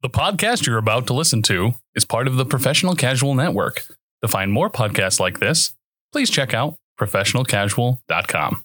[0.00, 3.84] The podcast you're about to listen to is part of the Professional Casual Network.
[4.22, 5.74] To find more podcasts like this,
[6.12, 8.64] please check out professionalcasual.com.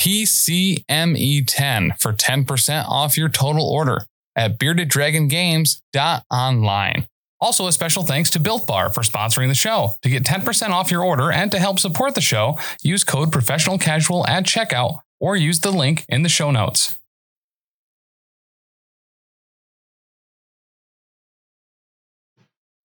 [0.00, 7.06] PCME10 for 10% off your total order at beardeddragongames.online.
[7.42, 9.94] Also, a special thanks to Built Bar for sponsoring the show.
[10.02, 13.76] To get 10% off your order and to help support the show, use code professional
[13.78, 16.96] casual at checkout or use the link in the show notes.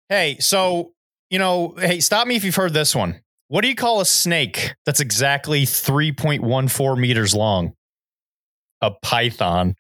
[0.09, 0.93] Hey, so,
[1.31, 3.23] you know, hey, stop me if you've heard this one.
[3.53, 7.75] What do you call a snake that's exactly 3.14 meters long?
[8.81, 9.75] A python.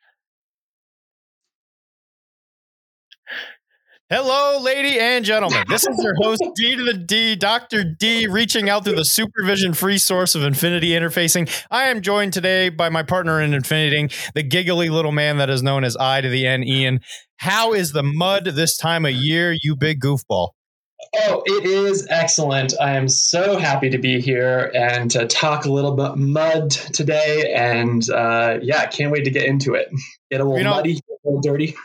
[4.10, 5.64] Hello, lady and gentlemen.
[5.70, 7.82] This is your host, D to the D, Dr.
[7.98, 11.50] D, reaching out through the supervision free source of Infinity Interfacing.
[11.70, 15.62] I am joined today by my partner in Infiniting, the giggly little man that is
[15.62, 17.00] known as I to the N, Ian.
[17.38, 20.50] How is the mud this time of year, you big goofball?
[21.14, 22.72] Oh, it is excellent.
[22.80, 27.52] I am so happy to be here and to talk a little bit mud today.
[27.54, 29.88] And uh, yeah, can't wait to get into it.
[30.30, 31.76] Get a little You know- muddy, a little dirty.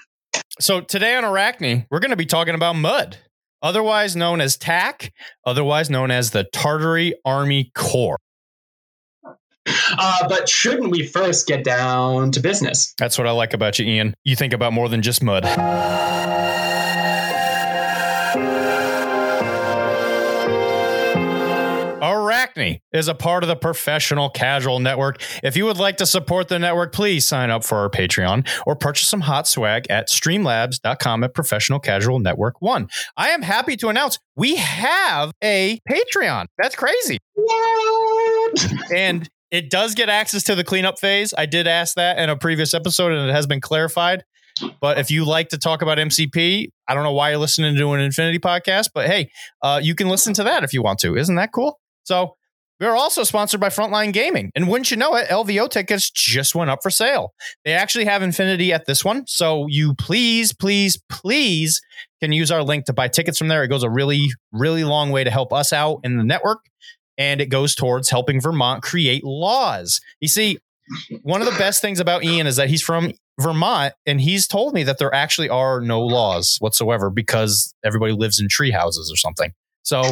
[0.60, 3.18] So today on Arachne, we're going to be talking about mud,
[3.62, 5.12] otherwise known as TAC,
[5.46, 8.18] otherwise known as the Tartary Army Corps.
[9.68, 12.94] Uh, but shouldn't we first get down to business?
[12.98, 14.14] That's what I like about you, Ian.
[14.24, 15.44] You think about more than just mud.
[22.92, 25.22] Is a part of the Professional Casual Network.
[25.44, 28.76] If you would like to support the network, please sign up for our Patreon or
[28.76, 32.90] purchase some hot swag at streamlabs.com at Professional Casual Network 1.
[33.16, 36.46] I am happy to announce we have a Patreon.
[36.58, 37.18] That's crazy.
[37.34, 38.74] What?
[38.96, 41.34] And it does get access to the cleanup phase.
[41.38, 44.24] I did ask that in a previous episode and it has been clarified.
[44.82, 47.92] But if you like to talk about MCP, I don't know why you're listening to
[47.94, 49.30] an Infinity podcast, but hey,
[49.62, 51.16] uh, you can listen to that if you want to.
[51.16, 51.80] Isn't that cool?
[52.08, 52.36] So
[52.80, 54.52] we're also sponsored by Frontline Gaming.
[54.56, 57.34] And wouldn't you know it, LVO tickets just went up for sale.
[57.66, 59.26] They actually have Infinity at this one.
[59.28, 61.82] So you please, please, please
[62.22, 63.64] can use our link to buy tickets from there.
[63.64, 66.60] It goes a really, really long way to help us out in the network.
[67.18, 70.00] And it goes towards helping Vermont create laws.
[70.22, 70.60] You see,
[71.24, 74.74] one of the best things about Ian is that he's from Vermont and he's told
[74.74, 79.18] me that there actually are no laws whatsoever because everybody lives in tree houses or
[79.18, 79.52] something.
[79.88, 80.04] So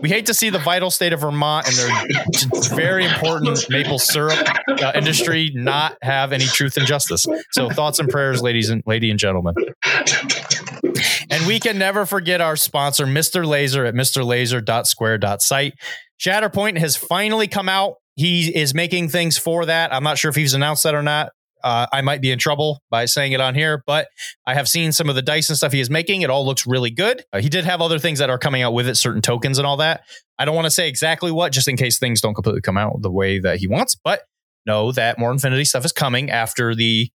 [0.00, 4.38] we hate to see the vital state of Vermont and their very important maple syrup
[4.66, 7.26] uh, industry not have any truth and justice.
[7.50, 9.56] So thoughts and prayers, ladies and lady and gentlemen.
[11.30, 13.46] And we can never forget our sponsor, Mr.
[13.46, 15.74] Laser at mrlaser.square.site.
[16.18, 17.96] Shatterpoint has finally come out.
[18.16, 19.92] He is making things for that.
[19.92, 21.32] I'm not sure if he's announced that or not.
[21.62, 24.08] Uh, I might be in trouble by saying it on here, but
[24.46, 26.22] I have seen some of the dice and stuff he is making.
[26.22, 27.24] It all looks really good.
[27.32, 29.66] Uh, he did have other things that are coming out with it, certain tokens and
[29.66, 30.02] all that.
[30.38, 33.02] I don't want to say exactly what, just in case things don't completely come out
[33.02, 34.22] the way that he wants, but
[34.66, 37.10] know that more Infinity stuff is coming after the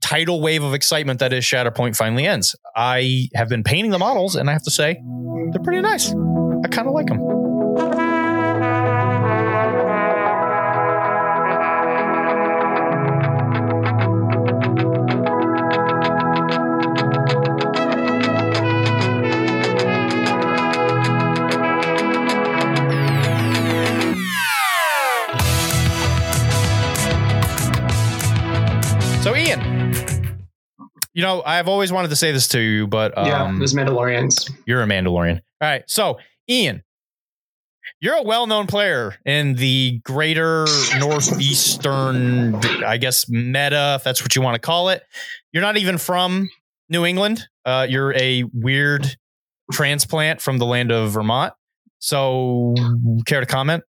[0.00, 2.54] tidal wave of excitement that is Shatterpoint finally ends.
[2.76, 5.00] I have been painting the models, and I have to say,
[5.50, 6.10] they're pretty nice.
[6.10, 7.43] I kind of like them.
[31.14, 34.50] You know, I've always wanted to say this to you, but um, yeah, those Mandalorians.
[34.66, 35.40] you're a Mandalorian.
[35.60, 35.84] All right.
[35.86, 36.18] So,
[36.50, 36.82] Ian,
[38.00, 40.66] you're a well known player in the greater
[40.98, 45.04] Northeastern, I guess, meta, if that's what you want to call it.
[45.52, 46.50] You're not even from
[46.88, 47.46] New England.
[47.64, 49.16] Uh, you're a weird
[49.72, 51.54] transplant from the land of Vermont.
[52.00, 52.74] So,
[53.24, 53.84] care to comment?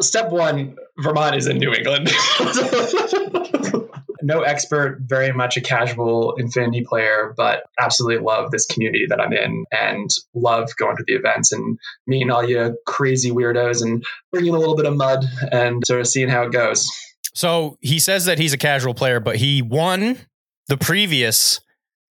[0.00, 2.10] Step one Vermont is in New England.
[4.22, 9.32] no expert, very much a casual Infinity player, but absolutely love this community that I'm
[9.32, 14.54] in and love going to the events and meeting all you crazy weirdos and bringing
[14.54, 16.88] a little bit of mud and sort of seeing how it goes.
[17.34, 20.18] So, he says that he's a casual player, but he won
[20.66, 21.60] the previous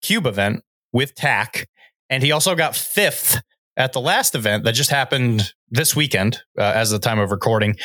[0.02, 0.62] Cube event
[0.92, 1.68] with TAC.
[2.08, 3.40] and he also got fifth
[3.76, 7.76] at the last event that just happened this weekend, uh, as the time of recording.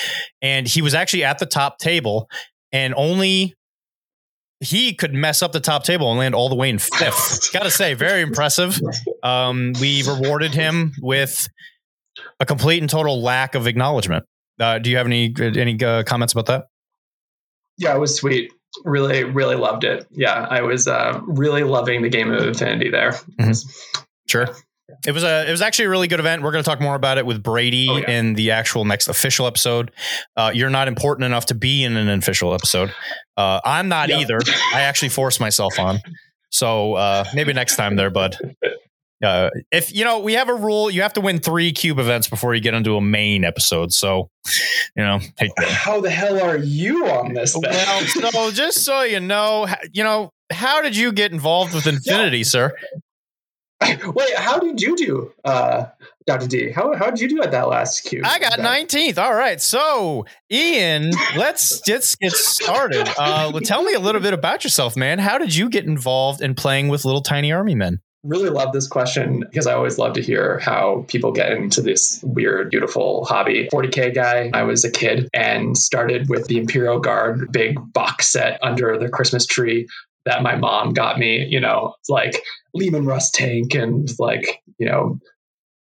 [0.41, 2.29] And he was actually at the top table,
[2.71, 3.55] and only
[4.61, 7.51] he could mess up the top table and land all the way in fifth.
[7.53, 8.79] Got to say, very impressive.
[9.23, 11.47] Um, we rewarded him with
[12.39, 14.25] a complete and total lack of acknowledgement.
[14.59, 16.65] Uh, do you have any any uh, comments about that?
[17.77, 18.53] Yeah, it was sweet.
[18.85, 20.05] Really, really loved it.
[20.11, 23.11] Yeah, I was uh, really loving the game of Infinity there.
[23.11, 23.69] Mm-hmm.
[24.27, 24.47] Sure.
[25.05, 26.43] It was a it was actually a really good event.
[26.43, 28.11] We're going to talk more about it with Brady oh, yeah.
[28.11, 29.91] in the actual next official episode.
[30.35, 32.93] Uh, you're not important enough to be in an official episode.
[33.37, 34.21] Uh, I'm not yep.
[34.21, 34.39] either.
[34.73, 35.99] I actually forced myself on.
[36.49, 38.37] So uh, maybe next time there, bud.
[39.23, 42.27] Uh, if you know, we have a rule: you have to win three cube events
[42.27, 43.93] before you get into a main episode.
[43.93, 44.29] So,
[44.95, 45.19] you know,
[45.59, 47.53] how the hell are you on this?
[47.53, 47.71] Then?
[47.71, 52.39] Well, so just so you know, you know, how did you get involved with Infinity,
[52.39, 52.43] yeah.
[52.45, 52.73] sir?
[54.15, 55.85] Wait, how did you do, uh,
[56.25, 56.47] Dr.
[56.47, 56.71] D?
[56.71, 58.23] How how did you do at that last cube?
[58.25, 59.17] I got nineteenth.
[59.17, 63.09] All right, so Ian, let's just get started.
[63.17, 65.19] Uh, tell me a little bit about yourself, man.
[65.19, 68.01] How did you get involved in playing with little tiny army men?
[68.23, 72.23] Really love this question because I always love to hear how people get into this
[72.23, 73.67] weird, beautiful hobby.
[73.73, 74.51] 40k guy.
[74.53, 79.09] I was a kid and started with the Imperial Guard big box set under the
[79.09, 79.87] Christmas tree
[80.25, 81.45] that my mom got me.
[81.49, 82.41] You know, like
[82.73, 85.19] Leman Russ tank and like, you know,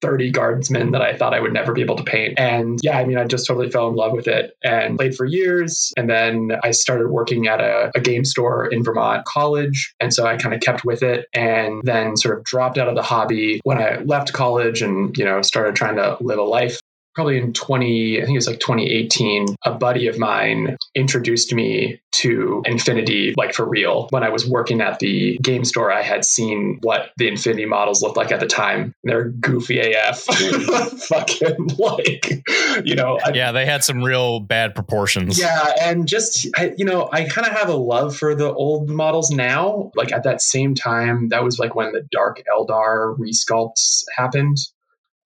[0.01, 2.39] 30 guardsmen that I thought I would never be able to paint.
[2.39, 5.27] And yeah, I mean, I just totally fell in love with it and played for
[5.27, 5.93] years.
[5.97, 9.95] And then I started working at a, a game store in Vermont college.
[10.01, 12.95] And so I kind of kept with it and then sort of dropped out of
[12.95, 16.81] the hobby when I left college and, you know, started trying to live a life
[17.21, 22.01] probably in 20 i think it was like 2018 a buddy of mine introduced me
[22.13, 24.09] to infinity like for real.
[24.11, 28.03] When i was working at the game store i had seen what the infinity models
[28.03, 28.95] looked like at the time.
[29.05, 30.19] They're goofy af
[31.09, 32.43] fucking like
[32.85, 35.39] you know I, yeah they had some real bad proportions.
[35.39, 38.89] Yeah and just I, you know i kind of have a love for the old
[38.89, 39.93] models now.
[39.95, 44.57] Like at that same time that was like when the dark eldar resculpts happened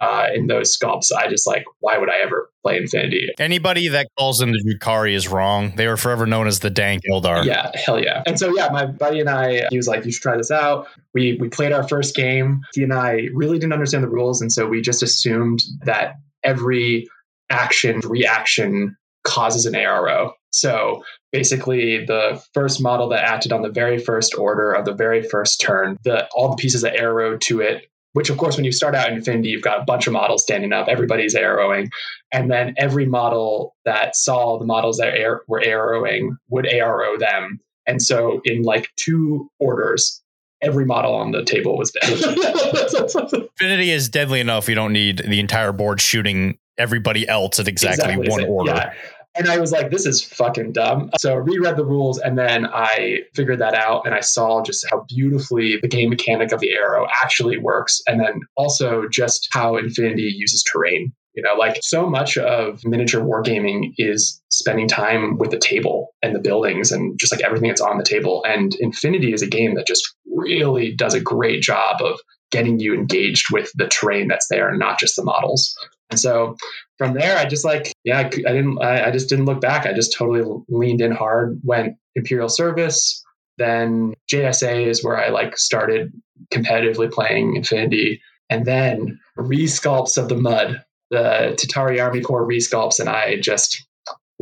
[0.05, 1.11] uh, in those sculpts.
[1.17, 3.31] I just like, why would I ever play Infinity?
[3.39, 5.73] Anybody that calls them the Drukhari is wrong.
[5.77, 7.45] They were forever known as the Dank Eldar.
[7.45, 8.23] Yeah, hell yeah.
[8.27, 10.89] And so yeah, my buddy and I, he was like, you should try this out.
[11.15, 12.61] We we played our first game.
[12.75, 17.09] He and I really didn't understand the rules, and so we just assumed that every
[17.49, 20.33] action reaction causes an ARO.
[20.51, 21.03] So
[21.33, 25.61] basically the first model that acted on the very first order of the very first
[25.61, 28.95] turn, the all the pieces that arrowed to it which of course when you start
[28.95, 30.89] out in infinity you've got a bunch of models standing up.
[30.89, 31.91] Everybody's arrowing.
[32.33, 35.13] And then every model that saw the models that
[35.47, 37.61] were arrowing would arrow them.
[37.87, 40.23] And so in like two orders
[40.63, 42.11] every model on the table was dead.
[43.51, 44.69] Infinity is deadly enough.
[44.69, 48.31] You don't need the entire board shooting everybody else at exactly, exactly.
[48.31, 48.73] one order.
[48.73, 48.95] yeah.
[49.37, 51.11] And I was like, this is fucking dumb.
[51.19, 54.87] So I reread the rules and then I figured that out and I saw just
[54.91, 58.01] how beautifully the game mechanic of the arrow actually works.
[58.07, 61.13] And then also just how Infinity uses terrain.
[61.35, 66.33] You know, like so much of miniature wargaming is spending time with the table and
[66.33, 68.45] the buildings and just like everything that's on the table.
[68.47, 72.21] And Infinity is a game that just really does a great job of
[72.53, 75.75] getting you engaged with the terrain that's there and not just the models.
[76.11, 76.57] And so
[76.99, 79.87] from there, I just like, yeah, I, didn't, I, I, just didn't look back.
[79.87, 83.25] I just totally leaned in hard, went Imperial Service.
[83.59, 86.13] Then JSA is where I like started
[86.53, 88.21] competitively playing Infinity.
[88.51, 93.01] And then resculpts of the mud, the Tartary Army Corps resculpts.
[93.01, 93.85] And I just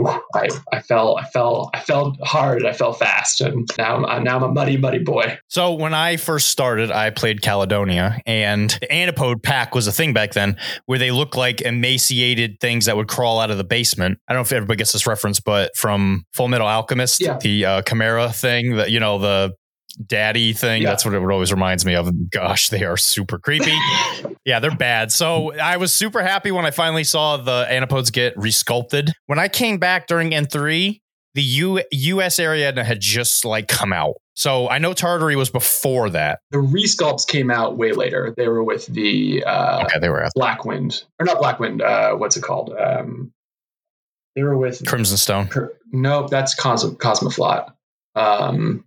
[0.06, 4.36] I, I fell I fell I fell hard I fell fast and now I'm now
[4.36, 5.38] I'm a muddy muddy boy.
[5.48, 10.12] So when I first started, I played Caledonia, and the Antipode pack was a thing
[10.12, 10.56] back then,
[10.86, 14.18] where they looked like emaciated things that would crawl out of the basement.
[14.28, 17.38] I don't know if everybody gets this reference, but from Full Metal Alchemist, yeah.
[17.38, 19.54] the uh, Chimera thing that you know the
[19.92, 20.82] daddy thing.
[20.82, 20.90] Yeah.
[20.90, 22.10] That's what it always reminds me of.
[22.30, 23.76] Gosh, they are super creepy.
[24.44, 25.12] yeah, they're bad.
[25.12, 29.10] So I was super happy when I finally saw the antipodes get resculpted.
[29.26, 31.00] When I came back during N3,
[31.34, 34.14] the U- US area had just like come out.
[34.34, 36.40] So I know Tartary was before that.
[36.50, 38.32] The resculpts came out way later.
[38.36, 41.82] They were with the uh, okay, they were Blackwind or not Blackwind.
[41.82, 42.74] Uh, what's it called?
[42.78, 43.32] Um,
[44.34, 45.50] they were with Crimson Stone.
[45.92, 47.72] nope, that's Cos- Cosmoflot.
[48.14, 48.84] Um,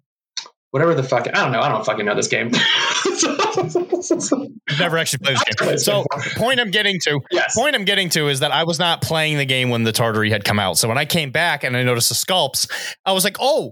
[0.75, 1.25] whatever the fuck.
[1.25, 1.61] I don't know.
[1.61, 2.51] I don't fucking know this game.
[4.77, 5.77] Never actually played this game.
[5.77, 6.05] So
[6.35, 7.55] point I'm getting to, yes.
[7.55, 10.29] point I'm getting to is that I was not playing the game when the Tartary
[10.29, 10.77] had come out.
[10.77, 12.69] So when I came back and I noticed the sculpts,
[13.05, 13.71] I was like, oh,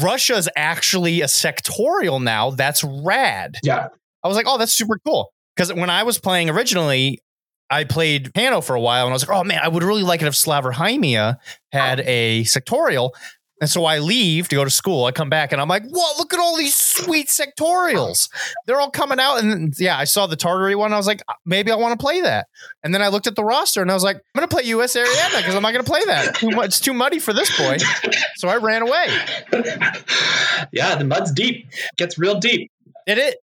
[0.00, 2.50] Russia's actually a sectorial now.
[2.50, 3.54] That's rad.
[3.62, 3.86] Yeah.
[4.24, 5.32] I was like, oh, that's super cool.
[5.54, 7.20] because when I was playing originally,
[7.70, 10.02] I played piano for a while, and I was like, oh man, I would really
[10.02, 11.36] like it if Slavor Hymia
[11.70, 13.12] had a sectorial.
[13.62, 15.04] And so I leave to go to school.
[15.04, 16.18] I come back and I'm like, "What?
[16.18, 18.28] Look at all these sweet sectorials!
[18.66, 20.92] They're all coming out." And yeah, I saw the Tartary one.
[20.92, 22.48] I was like, uh, maybe I want to play that.
[22.82, 24.64] And then I looked at the roster and I was like, I'm going to play
[24.64, 26.34] US Ariadna because I'm not going to play that.
[26.34, 27.76] Too much, it's too muddy for this boy.
[28.34, 29.06] So I ran away.
[30.72, 31.66] yeah, the mud's deep.
[31.68, 32.68] It gets real deep.
[33.06, 33.36] Did it?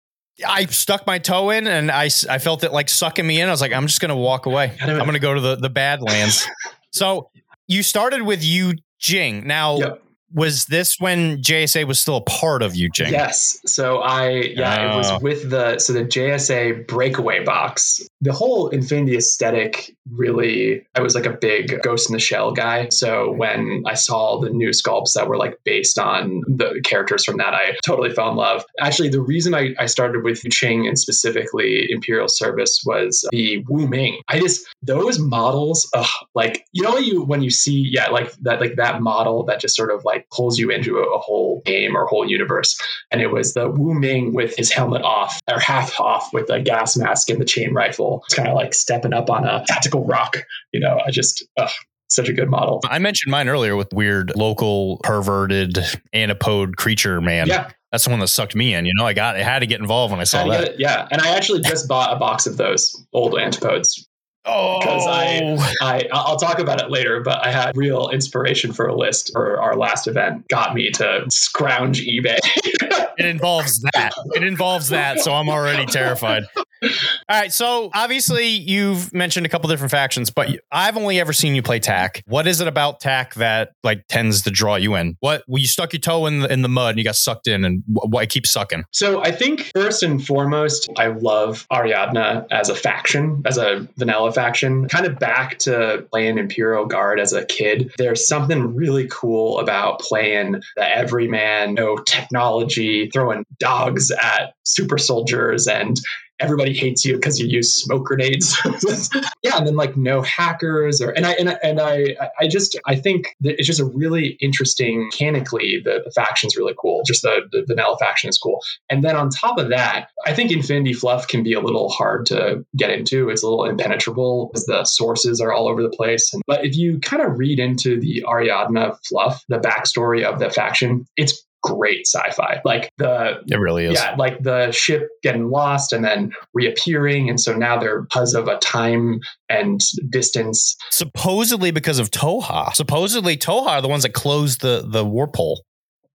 [0.46, 3.48] I stuck my toe in and I, I felt it like sucking me in.
[3.48, 4.76] I was like, I'm just going to walk away.
[4.82, 6.46] I'm going to go to the, the Badlands.
[6.92, 7.30] so
[7.68, 9.48] you started with Yu Jing.
[9.48, 10.04] Now, Yep.
[10.34, 13.12] Was this when JSA was still a part of Yu Jing?
[13.12, 13.60] Yes.
[13.66, 14.98] So I yeah, it Oh.
[14.98, 18.02] was with the so the JSA breakaway box.
[18.22, 22.90] The whole Infinity aesthetic really I was like a big Ghost in the Shell guy.
[22.90, 27.38] So when I saw the new sculpts that were like based on the characters from
[27.38, 28.66] that, I totally fell in love.
[28.80, 33.88] Actually, the reason I, I started with Ching and specifically Imperial Service was the Wu
[33.88, 34.22] Ming.
[34.28, 36.06] I just those models, ugh,
[36.36, 39.76] like you know you when you see yeah like that like that model that just
[39.76, 42.80] sort of like pulls you into a, a whole game or whole universe
[43.12, 46.60] and it was the Wu Ming with his helmet off or half off with the
[46.60, 48.24] gas mask and the chain rifle.
[48.26, 50.38] It's kind of like stepping up on a tactical rock.
[50.72, 51.70] You know, I just ugh,
[52.10, 52.82] such a good model.
[52.86, 55.78] I mentioned mine earlier with weird local perverted
[56.14, 57.48] antipode creature man.
[57.48, 58.86] Yeah, That's the one that sucked me in.
[58.86, 60.80] You know, I got I had to get involved when I saw that.
[60.80, 61.08] yeah.
[61.12, 64.09] And I actually just bought a box of those old antipodes.
[64.46, 68.88] Oh, Because I- I I'll talk about it later, but I had real inspiration for
[68.88, 70.48] a list for our last event.
[70.48, 72.40] Got me to scrounge eBay.
[73.18, 74.14] it involves that.
[74.34, 75.20] It involves that.
[75.20, 76.44] So I'm already terrified.
[76.82, 76.90] All
[77.30, 77.52] right.
[77.52, 81.80] So obviously you've mentioned a couple different factions, but I've only ever seen you play
[81.80, 82.24] TAC.
[82.26, 85.18] What is it about TAC that like tends to draw you in?
[85.20, 87.48] What well, you stuck your toe in the, in the mud and you got sucked
[87.48, 88.84] in, and wh- why keep sucking?
[88.92, 94.32] So I think first and foremost, I love Ariadna as a faction, as a vanilla
[94.32, 94.88] faction.
[94.88, 97.92] Kind of back to playing Imperial Guard as a kid.
[97.98, 105.68] There's something really cool about playing the everyman, no technology, throwing dogs at super soldiers
[105.68, 106.00] and
[106.40, 108.58] everybody hates you because you use smoke grenades.
[109.44, 112.80] yeah, and then like no hackers or and I and I, and I I just
[112.86, 117.04] I think that it's just a really interesting mechanically the, the faction's really cool.
[117.06, 118.62] Just the, the vanilla faction is cool.
[118.90, 122.26] And then on top of that, I think Infinity Fluff can be a little hard
[122.28, 123.30] to get into.
[123.30, 126.34] It's a little impenetrable because the sources are all over the place.
[126.48, 131.06] But if you kind of read into the Ariadna Fluff, the backstory of the faction,
[131.16, 132.62] it's great sci-fi.
[132.66, 133.94] Like the It really is.
[133.94, 137.30] yeah, like the ship getting lost and then reappearing.
[137.30, 140.76] And so now they're because of a time and distance.
[140.92, 142.74] Supposedly because of Tohaa.
[142.74, 145.64] Supposedly Tohaa are the ones that closed the the warp hole.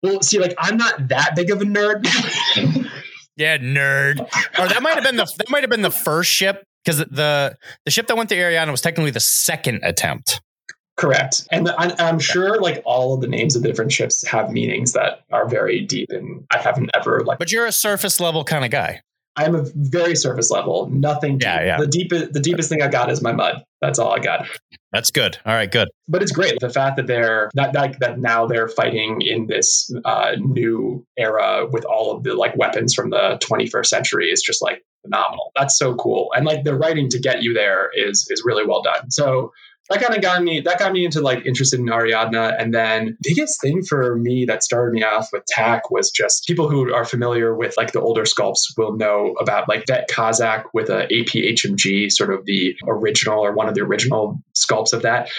[0.02, 2.06] Well, see, like I'm not that big of a nerd.
[3.36, 4.20] Yeah, nerd.
[4.60, 7.56] or that might have been the that might have been the first ship because the
[7.84, 10.40] the ship that went to Ariadna was technically the second attempt.
[10.96, 11.48] Correct.
[11.52, 15.22] And I'm sure like all of the names of the different ships have meanings that
[15.32, 18.72] are very deep and I haven't ever like But you're a surface level kind of
[18.72, 19.02] guy.
[19.36, 21.40] I'm a very surface level, nothing.
[21.42, 21.66] Yeah, deep.
[21.66, 21.78] yeah.
[21.80, 23.64] The deepest the deepest thing I got is my mud.
[23.82, 24.48] That's all I got.
[24.92, 25.40] That's good.
[25.44, 25.88] All right, good.
[26.08, 29.92] but it's great the fact that they're that that, that now they're fighting in this
[30.06, 34.62] uh, new era with all of the like weapons from the 21st century is just
[34.62, 38.44] like phenomenal that's so cool and like the writing to get you there is is
[38.46, 39.52] really well done so
[39.90, 43.18] that kind of got me that got me into like interested in Ariadna and then
[43.22, 47.06] biggest thing for me that started me off with TAC was just people who are
[47.06, 52.12] familiar with like the older sculpts will know about like that Kazak with a APHMG
[52.12, 55.30] sort of the original or one of the original sculpts of that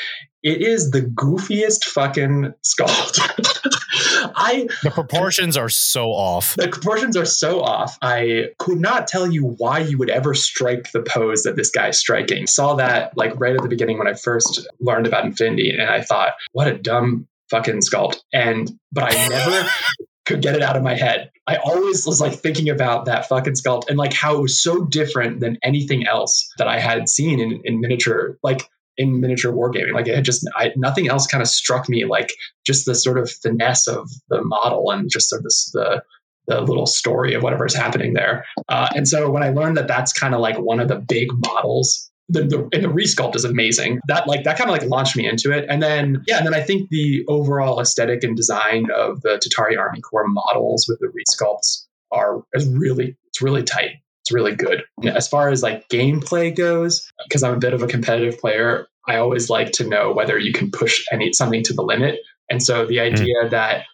[0.44, 3.18] it is the goofiest fucking sculpt.
[4.36, 6.54] I The proportions are so off.
[6.56, 7.96] the proportions are so off.
[8.02, 11.98] I could not tell you why you would ever strike the pose that this guy's
[11.98, 12.46] striking.
[12.46, 16.02] Saw that like right at the beginning when I first learned about Infinity, and I
[16.02, 18.18] thought, what a dumb fucking sculpt.
[18.32, 19.68] And but I never
[20.26, 21.30] could get it out of my head.
[21.46, 24.84] I always was like thinking about that fucking sculpt and like how it was so
[24.84, 29.92] different than anything else that I had seen in, in miniature, like in miniature wargaming.
[29.92, 32.32] Like it had just I, nothing else kind of struck me like
[32.66, 36.02] just the sort of finesse of the model and just sort of this, the
[36.46, 38.44] the little story of whatever's happening there.
[38.68, 41.28] Uh, and so when I learned that that's kind of like one of the big
[41.32, 42.10] models.
[42.30, 44.00] The, the and the resculpt is amazing.
[44.08, 46.54] That like that kind of like launched me into it, and then yeah, and then
[46.54, 51.08] I think the overall aesthetic and design of the Tartary Army Corps models with the
[51.08, 53.96] resculpts are is really it's really tight.
[54.24, 54.84] It's really good.
[55.04, 59.16] As far as like gameplay goes, because I'm a bit of a competitive player, I
[59.16, 62.20] always like to know whether you can push any something to the limit.
[62.48, 63.84] And so the idea that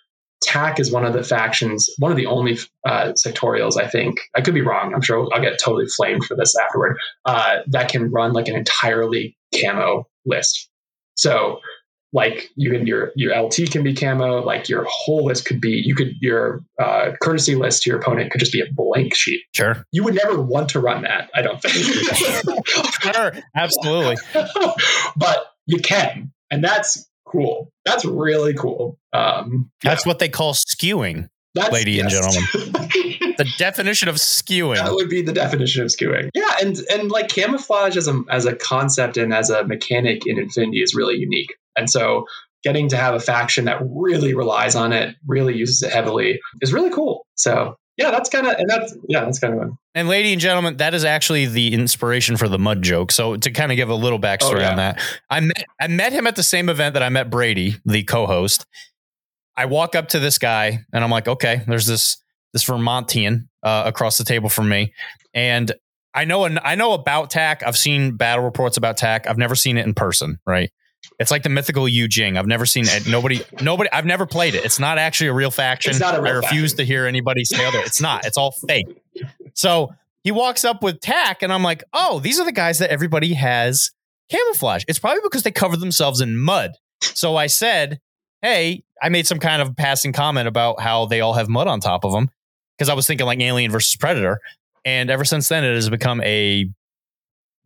[0.42, 4.20] TAC is one of the factions, one of the only uh, sectorials, I think.
[4.36, 4.94] I could be wrong.
[4.94, 6.96] I'm sure I'll get totally flamed for this afterward.
[7.24, 10.68] Uh, that can run like an entirely camo list.
[11.16, 11.60] So
[12.12, 15.82] like you can your your LT can be camo, like your whole list could be
[15.84, 19.42] you could your uh, courtesy list to your opponent could just be a blank sheet.
[19.54, 19.84] Sure.
[19.92, 21.74] You would never want to run that, I don't think.
[23.14, 24.16] sure, absolutely.
[25.16, 27.70] but you can, and that's cool.
[27.84, 28.98] That's really cool.
[29.12, 30.10] Um, that's yeah.
[30.10, 31.28] what they call skewing.
[31.54, 32.14] That's, lady yes.
[32.14, 33.34] and gentlemen.
[33.38, 34.76] the definition of skewing.
[34.76, 36.30] That would be the definition of skewing.
[36.32, 40.38] Yeah, and and like camouflage as a as a concept and as a mechanic in
[40.38, 41.52] Infinity is really unique.
[41.80, 42.26] And so
[42.62, 46.72] getting to have a faction that really relies on it, really uses it heavily is
[46.72, 47.26] really cool.
[47.34, 49.78] So yeah, that's kind of and that's yeah, that's kind of fun.
[49.94, 53.12] And lady and gentlemen, that is actually the inspiration for the mud joke.
[53.12, 54.70] So to kind of give a little backstory oh, yeah.
[54.70, 57.76] on that, I met I met him at the same event that I met Brady,
[57.84, 58.66] the co-host.
[59.56, 62.16] I walk up to this guy and I'm like, okay, there's this
[62.52, 64.92] this Vermontian uh, across the table from me,
[65.34, 65.72] and
[66.14, 67.62] I know an, I know about TAC.
[67.66, 69.26] I've seen battle reports about TAC.
[69.26, 70.70] I've never seen it in person, right?
[71.18, 72.36] It's like the mythical Yu Jing.
[72.36, 73.06] I've never seen it.
[73.06, 73.90] Nobody, nobody.
[73.92, 74.64] I've never played it.
[74.64, 75.94] It's not actually a real faction.
[76.02, 76.76] A real I refuse faction.
[76.78, 77.78] to hear anybody say other.
[77.80, 78.26] It's not.
[78.26, 78.86] It's all fake.
[79.54, 82.90] So he walks up with TAC, and I'm like, oh, these are the guys that
[82.90, 83.90] everybody has
[84.30, 84.84] camouflage.
[84.88, 86.72] It's probably because they cover themselves in mud.
[87.00, 88.00] So I said,
[88.42, 91.80] hey, I made some kind of passing comment about how they all have mud on
[91.80, 92.30] top of them
[92.76, 94.40] because I was thinking like Alien versus Predator.
[94.84, 96.66] And ever since then, it has become a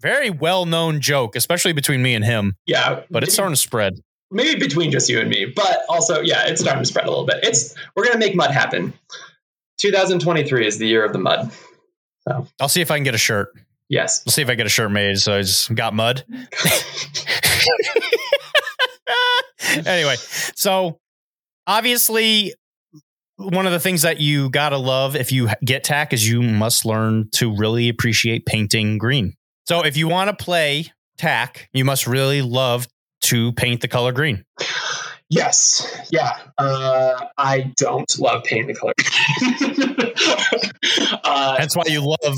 [0.04, 2.56] very well known joke, especially between me and him.
[2.66, 3.00] Yeah.
[3.11, 3.94] But it's starting to spread.
[4.30, 7.25] Maybe between just you and me, but also, yeah, it's starting to spread a little
[7.25, 7.38] bit.
[7.42, 8.92] It's we're gonna make mud happen.
[9.78, 11.50] 2023 is the year of the mud.
[12.28, 13.49] So I'll see if I can get a shirt.
[13.88, 14.23] Yes.
[14.25, 15.18] We'll see if I get a shirt made.
[15.18, 16.25] So I just got mud.
[19.87, 20.16] anyway,
[20.54, 20.99] so
[21.66, 22.54] obviously
[23.37, 26.84] one of the things that you gotta love if you get tack is you must
[26.84, 29.34] learn to really appreciate painting green.
[29.64, 32.86] So if you want to play TAC, you must really love
[33.23, 34.45] to paint the color green.
[35.30, 36.06] Yes.
[36.10, 36.39] Yeah.
[36.58, 38.93] Uh, I don't love painting the color.
[41.25, 42.36] uh, that's why you love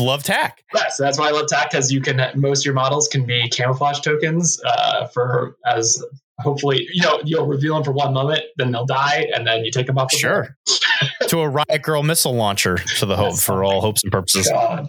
[0.00, 0.64] love TAC.
[0.74, 3.48] Yes, that's why I love TAC because you can most of your models can be
[3.50, 6.02] camouflage tokens uh, for as
[6.40, 9.70] hopefully you know you'll reveal them for one moment, then they'll die, and then you
[9.70, 10.10] take them off.
[10.10, 10.56] The sure.
[11.28, 14.48] to a Riot girl missile launcher for the hope for all hopes and purposes.
[14.48, 14.88] God.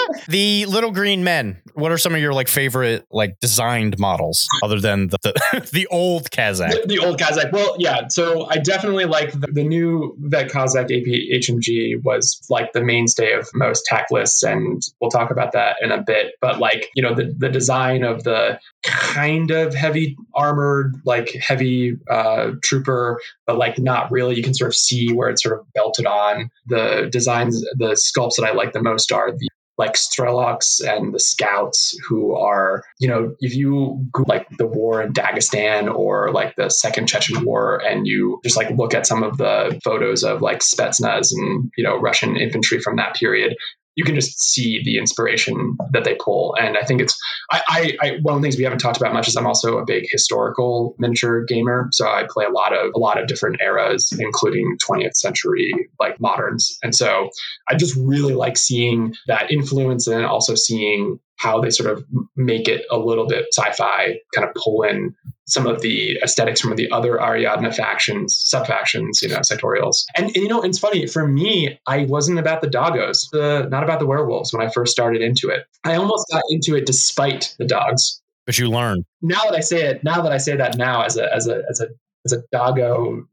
[0.28, 1.60] the little green men.
[1.74, 5.86] What are some of your like favorite like designed models other than the the, the
[5.86, 6.70] old Kazak?
[6.70, 7.52] The, the, old Kazak.
[7.52, 8.08] Well, yeah.
[8.08, 13.32] So I definitely like the, the new Vet Kazak AP HMG was like the mainstay
[13.32, 16.34] of most TAC lists, and we'll talk about that in a bit.
[16.40, 21.96] But like you know the the design of the kind of heavy armored, like heavy
[22.10, 24.36] uh, trooper, but like not really.
[24.36, 26.50] You can sort of see where it's sort of belted on.
[26.66, 29.48] The designs, the sculpts that I like the most are the
[29.82, 35.02] like Strelok's and the scouts who are, you know, if you go like the war
[35.02, 39.24] in Dagestan or like the second Chechen war and you just like look at some
[39.24, 43.56] of the photos of like Spetsnaz and, you know, Russian infantry from that period,
[43.94, 46.54] you can just see the inspiration that they pull.
[46.58, 47.18] And I think it's
[47.50, 49.78] I, I, I, one of the things we haven't talked about much is I'm also
[49.78, 51.88] a big historical miniature gamer.
[51.92, 56.20] So I play a lot of a lot of different eras, including 20th century like
[56.20, 56.78] moderns.
[56.82, 57.30] And so
[57.68, 62.04] I just really like seeing that influence and also seeing how they sort of
[62.36, 65.12] make it a little bit sci-fi, kind of pull in
[65.46, 70.04] some of the aesthetics from the other Ariadna factions, sub-factions, you know, sectorials.
[70.16, 73.82] And, and, you know, it's funny for me, I wasn't about the doggos, the, not
[73.82, 75.66] about the werewolves when I first started into it.
[75.82, 78.22] I almost got into it despite the dogs.
[78.46, 79.04] But you learned.
[79.20, 81.62] Now that I say it, now that I say that now as a as a
[81.70, 81.88] as a
[82.24, 83.24] as a doggo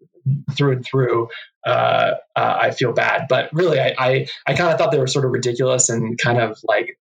[0.55, 1.29] through and through,
[1.65, 3.25] uh, uh, I feel bad.
[3.27, 6.39] But really, I I, I kind of thought they were sort of ridiculous and kind
[6.39, 6.97] of like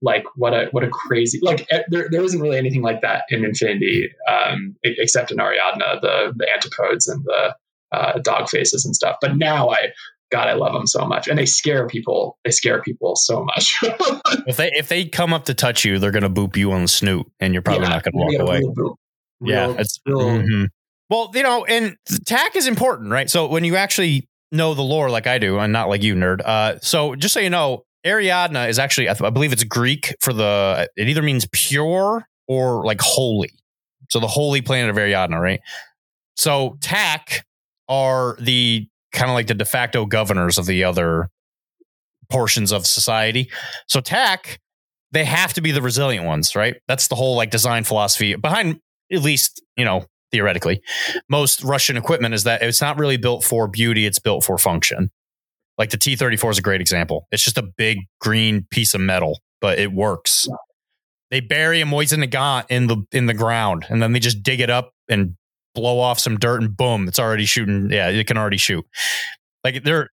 [0.00, 3.24] like what a what a crazy like eh, there, there isn't really anything like that
[3.30, 7.54] in Infinity um, except in Ariadna the the antipodes and the
[7.90, 9.16] uh, dog faces and stuff.
[9.20, 9.88] But now I
[10.30, 13.76] God I love them so much and they scare people they scare people so much.
[14.46, 16.88] if they if they come up to touch you, they're gonna boop you on the
[16.88, 18.58] snoot and you're probably yeah, not gonna walk away.
[18.58, 18.98] Real real,
[19.40, 20.64] yeah, it's real, mm-hmm.
[21.10, 23.28] well you know and tack is important right.
[23.28, 26.40] So when you actually know the lore like I do and not like you nerd.
[26.44, 30.14] Uh, so just so you know, Ariadna is actually, I, th- I believe it's Greek
[30.20, 33.50] for the, it either means pure or like holy.
[34.10, 35.60] So the holy planet of Ariadna, right?
[36.36, 37.44] So TAC
[37.88, 41.28] are the kind of like the de facto governors of the other
[42.30, 43.50] portions of society.
[43.86, 44.60] So TAC,
[45.12, 46.76] they have to be the resilient ones, right?
[46.86, 48.80] That's the whole like design philosophy behind
[49.10, 50.82] at least, you know, theoretically,
[51.28, 55.10] most Russian equipment is that it's not really built for beauty, it's built for function.
[55.78, 57.26] Like the T 34 is a great example.
[57.30, 60.48] It's just a big green piece of metal, but it works.
[61.30, 64.60] They bury a Mosin Nagant in the in the ground and then they just dig
[64.60, 65.36] it up and
[65.74, 67.90] blow off some dirt and boom, it's already shooting.
[67.90, 68.84] Yeah, it can already shoot.
[69.62, 70.10] Like they're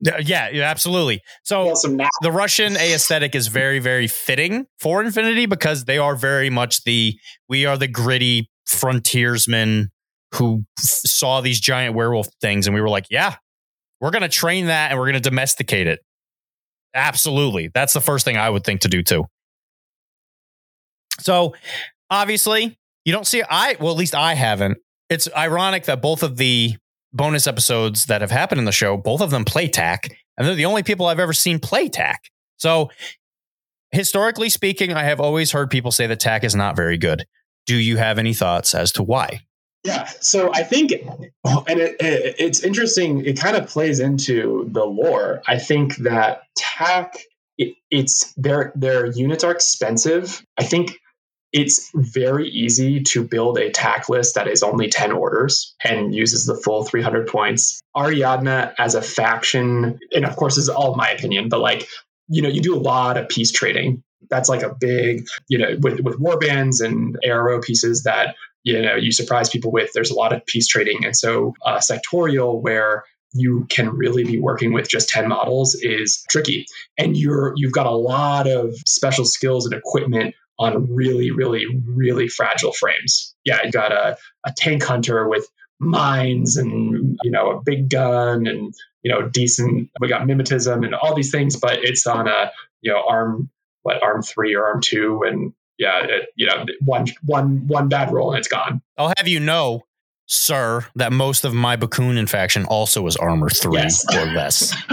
[0.00, 1.22] yeah, yeah, absolutely.
[1.44, 1.72] So
[2.20, 7.18] the Russian aesthetic is very, very fitting for Infinity because they are very much the
[7.48, 9.90] we are the gritty frontiersmen
[10.34, 13.36] who f- saw these giant werewolf things and we were like, yeah,
[14.00, 16.00] we're going to train that and we're going to domesticate it.
[16.94, 17.70] Absolutely.
[17.72, 19.24] That's the first thing I would think to do too.
[21.20, 21.54] So
[22.10, 24.78] obviously, you don't see I well at least I haven't.
[25.10, 26.76] It's ironic that both of the
[27.12, 30.54] bonus episodes that have happened in the show, both of them play tack, and they're
[30.54, 32.22] the only people I've ever seen play tack.
[32.56, 32.90] So
[33.92, 37.24] historically speaking, I have always heard people say that tack is not very good.
[37.66, 39.40] Do you have any thoughts as to why?
[39.84, 43.24] Yeah, so I think, and it, it, it's interesting.
[43.26, 45.42] It kind of plays into the lore.
[45.46, 47.18] I think that tack,
[47.58, 50.42] it, it's their their units are expensive.
[50.58, 50.98] I think
[51.52, 56.46] it's very easy to build a tack list that is only 10 orders and uses
[56.46, 57.80] the full 300 points.
[57.96, 61.86] Ariadna as a faction, and of course, this is all my opinion, but like,
[62.26, 64.02] you know, you do a lot of piece trading.
[64.30, 68.34] That's like a big, you know, with, with war bands and ARO pieces that,
[68.64, 69.92] you know, you surprise people with.
[69.92, 71.04] There's a lot of piece trading.
[71.04, 76.24] And so, uh, sectorial, where you can really be working with just 10 models is
[76.30, 81.66] tricky and you're you've got a lot of special skills and equipment on really, really,
[81.84, 83.34] really fragile frames.
[83.44, 85.48] Yeah, you got a, a tank hunter with
[85.80, 88.72] mines and you know a big gun and
[89.02, 92.92] you know decent we got mimetism and all these things but it's on a you
[92.92, 93.50] know arm
[93.82, 98.12] what arm three or arm two and yeah it, you know one one one bad
[98.12, 99.82] roll and it's gone i'll have you know
[100.26, 104.04] sir, that most of my Bakunin faction also is armor three yes.
[104.16, 104.74] or less.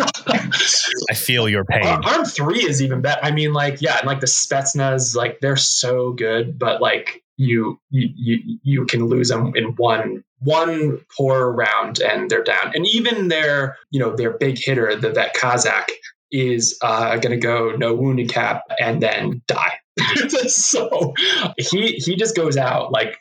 [1.10, 1.86] I feel your pain.
[1.86, 3.24] Uh, arm three is even better.
[3.24, 7.80] I mean, like, yeah, and like the Spetsnaz, like they're so good, but like you
[7.90, 12.72] you you, you can lose them in one one poor round and they're down.
[12.76, 15.86] And even their you know their big hitter, the, that Kazak
[16.32, 19.74] is uh, going to go no wounded cap and then die.
[20.48, 21.14] so
[21.58, 23.18] he he just goes out like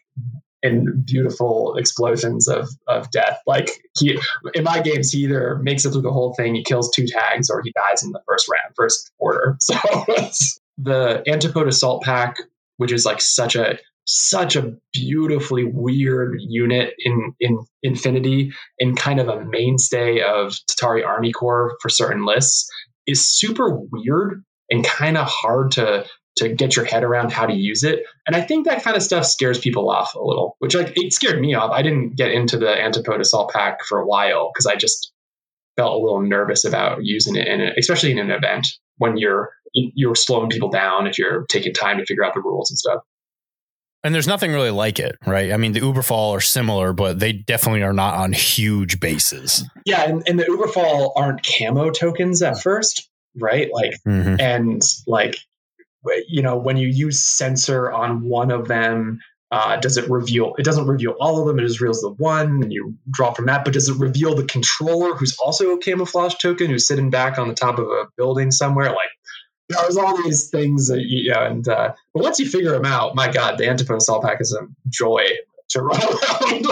[0.62, 3.40] in beautiful explosions of of death.
[3.46, 4.18] Like he
[4.54, 7.50] in my games, he either makes it through the whole thing, he kills two tags,
[7.50, 9.56] or he dies in the first round, first order.
[9.70, 9.76] So
[10.82, 12.36] the Antipode Assault Pack,
[12.78, 19.20] which is like such a such a beautifully weird unit in in Infinity and kind
[19.20, 22.68] of a mainstay of Tartary Army Corps for certain lists,
[23.10, 27.52] is super weird and kind of hard to to get your head around how to
[27.52, 28.04] use it.
[28.26, 31.12] And I think that kind of stuff scares people off a little, which like it
[31.12, 31.72] scared me off.
[31.72, 35.12] I didn't get into the Antipode Assault Pack for a while because I just
[35.76, 38.68] felt a little nervous about using it in it, especially in an event
[38.98, 42.70] when you're you're slowing people down if you're taking time to figure out the rules
[42.70, 43.02] and stuff.
[44.02, 45.52] And there's nothing really like it, right?
[45.52, 49.64] I mean, the Uberfall are similar, but they definitely are not on huge bases.
[49.84, 53.68] Yeah, and, and the Uberfall aren't camo tokens at first, right?
[53.72, 54.40] Like, mm-hmm.
[54.40, 55.36] and like
[56.28, 60.54] you know, when you use sensor on one of them, uh, does it reveal?
[60.58, 61.58] It doesn't reveal all of them.
[61.58, 63.64] It just reveals the one, and you draw from that.
[63.64, 67.48] But does it reveal the controller, who's also a camouflage token, who's sitting back on
[67.48, 68.90] the top of a building somewhere?
[68.90, 69.10] Like
[69.70, 73.14] there's all these things that you know, and uh, but once you figure them out,
[73.14, 75.26] my God, the Antipode Assault Pack is a joy
[75.70, 76.66] to run around.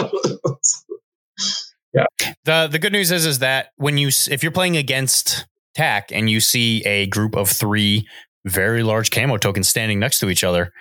[1.93, 2.05] yeah.
[2.45, 6.29] The the good news is is that when you if you're playing against TAC and
[6.29, 8.07] you see a group of three
[8.45, 10.71] very large camo tokens standing next to each other,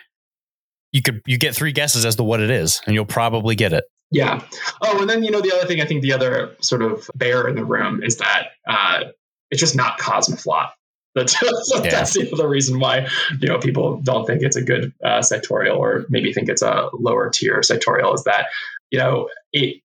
[0.92, 3.72] you could you get three guesses as to what it is, and you'll probably get
[3.72, 3.85] it.
[4.11, 4.42] Yeah.
[4.83, 7.46] Oh, and then you know the other thing I think the other sort of bear
[7.46, 9.04] in the room is that uh,
[9.50, 10.70] it's just not Cosmoflot.
[11.14, 11.35] That's,
[11.75, 11.90] yeah.
[11.90, 13.09] that's the other reason why
[13.40, 16.90] you know people don't think it's a good uh, sectorial or maybe think it's a
[16.92, 18.47] lower tier sectorial is that
[18.90, 19.83] you know it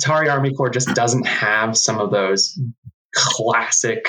[0.00, 2.58] Tartary Army Corps just doesn't have some of those
[3.14, 4.08] classic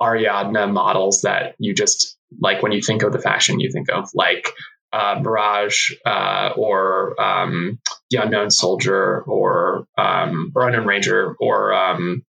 [0.00, 4.08] Ariadna models that you just like when you think of the fashion you think of,
[4.14, 4.48] like
[4.92, 7.78] uh, Mirage uh, or um,
[8.10, 12.24] the Unknown Soldier or um, or Unknown Ranger or um,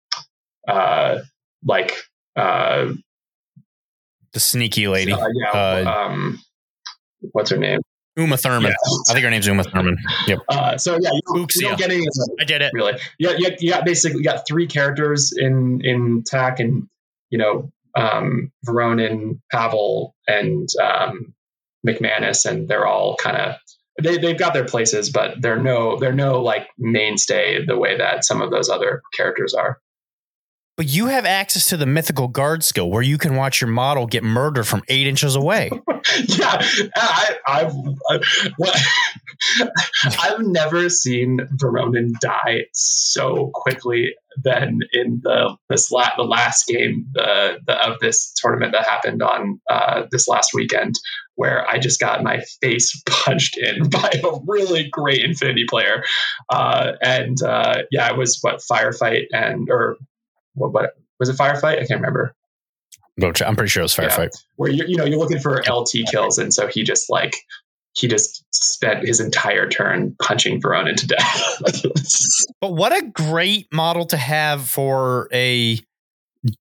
[0.66, 1.18] uh,
[1.64, 1.94] like
[2.36, 2.92] uh,
[4.32, 5.12] the sneaky lady.
[5.12, 6.40] Uh, yeah, uh, um,
[7.32, 7.80] what's her name?
[8.16, 8.70] Uma Thurman.
[8.70, 9.00] Yeah.
[9.08, 9.96] I think her name's Uma Thurman.
[10.26, 10.38] Yep.
[10.48, 12.04] Uh, so yeah, you, you don't get any.
[12.40, 12.72] I did it.
[12.74, 12.94] Really?
[13.18, 13.80] Yeah, yeah, yeah.
[13.82, 16.88] Basically, you got three characters in in TAC, and
[17.30, 21.34] you know, um, Voronin, Pavel, and um,
[21.86, 23.56] McManus, and they're all kind of
[24.02, 28.24] they they've got their places, but they're no they're no like mainstay the way that
[28.24, 29.78] some of those other characters are.
[30.80, 34.06] But you have access to the mythical guard skill where you can watch your model
[34.06, 35.68] get murdered from eight inches away.
[36.24, 36.66] yeah,
[36.96, 37.74] I, I've
[40.22, 47.04] I've never seen Voronin die so quickly than in the this la- the last game
[47.12, 50.94] the, the of this tournament that happened on uh, this last weekend,
[51.34, 56.04] where I just got my face punched in by a really great Infinity player,
[56.48, 59.98] uh, and uh, yeah, it was what firefight and or
[60.60, 61.76] what, what was it firefight?
[61.76, 62.34] I can't remember.
[63.22, 64.30] I'm pretty sure it was firefight.
[64.32, 67.34] Yeah, where you you know you're looking for LT kills, and so he just like
[67.92, 71.62] he just spent his entire turn punching Verona to death.
[72.60, 75.78] but what a great model to have for a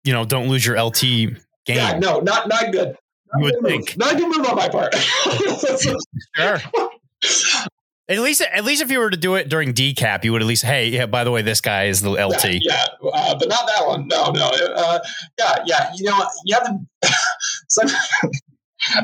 [0.04, 1.38] you know don't lose your LT game.
[1.68, 2.96] Yeah, no, not not good.
[3.32, 3.98] Not you would good think move.
[3.98, 4.94] not a good move on my part.
[6.34, 6.60] sure.
[8.08, 10.48] At least, at least if you were to do it during decap, you would at
[10.48, 11.06] least, hey, yeah.
[11.06, 12.44] By the way, this guy is the LT.
[12.44, 14.08] Yeah, yeah uh, but not that one.
[14.08, 14.50] No, no.
[14.50, 14.98] Uh,
[15.38, 15.92] yeah, yeah.
[15.94, 17.08] You know, you have to.
[17.68, 17.88] some,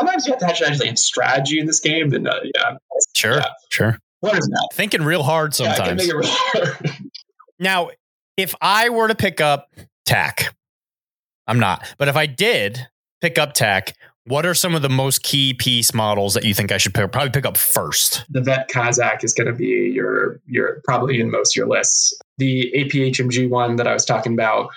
[0.00, 2.12] sometimes you have to actually have strategy in this game.
[2.12, 2.76] And uh, yeah,
[3.16, 3.46] sure, yeah.
[3.70, 3.98] sure.
[4.20, 4.68] What is that?
[4.72, 6.06] Thinking real hard sometimes.
[6.06, 6.90] Yeah, real hard.
[7.58, 7.90] now,
[8.36, 9.70] if I were to pick up
[10.04, 10.54] tack,
[11.46, 11.94] I'm not.
[11.98, 12.88] But if I did
[13.20, 13.94] pick up tack,
[14.28, 17.10] what are some of the most key piece models that you think I should pick,
[17.10, 18.24] probably pick up first?
[18.28, 22.16] The Vet Kazak is going to be your your probably in most of your lists.
[22.36, 24.70] The APHMG one that I was talking about,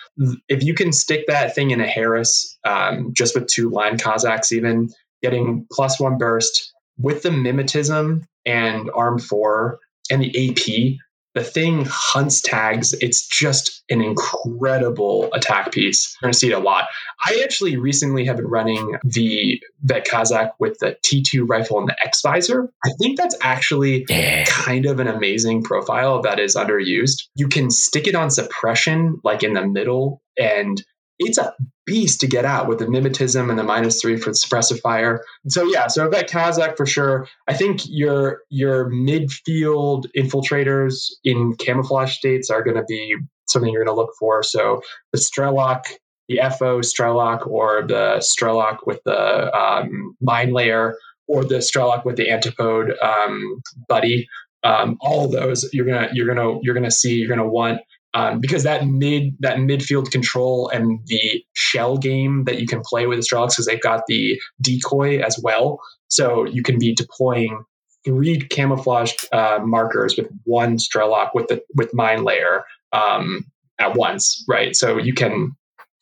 [0.47, 4.51] if you can stick that thing in a Haris, um, just with two line Kazaks,
[4.51, 4.89] even
[5.21, 10.99] getting plus one burst with the mimetism and arm four and the AP,
[11.33, 12.93] the thing hunts tags.
[12.93, 16.15] It's just an incredible attack piece.
[16.21, 16.87] You're going to see it a lot.
[17.23, 21.95] I actually recently have been running the Vet Kazak with the T2 rifle and the
[22.03, 22.69] X visor.
[22.83, 24.43] I think that's actually yeah.
[24.45, 27.27] kind of an amazing profile that is underused.
[27.35, 30.81] You can stick it on suppression, like in the middle, and
[31.25, 31.53] it's a
[31.85, 35.23] beast to get out with the mimetism and the minus three for the suppressive fire.
[35.47, 37.27] So yeah, so Vet Kazak for sure.
[37.47, 43.15] I think your your midfield infiltrators in camouflage states are going to be
[43.47, 44.43] something you're going to look for.
[44.43, 44.81] So
[45.11, 45.83] the Strelok,
[46.27, 50.95] the FO Strelok, or the Strelok with the um, mine layer,
[51.27, 54.27] or the Strelok with the antipode um, buddy.
[54.63, 57.81] Um, all of those you're gonna you're gonna you're gonna see you're gonna want
[58.13, 63.07] um, because that mid that midfield control and the shell game that you can play
[63.07, 67.63] with the Strelok because they've got the decoy as well, so you can be deploying
[68.03, 73.45] three camouflage uh, markers with one Strelok with the with mine layer um,
[73.79, 74.75] at once, right?
[74.75, 75.55] So you can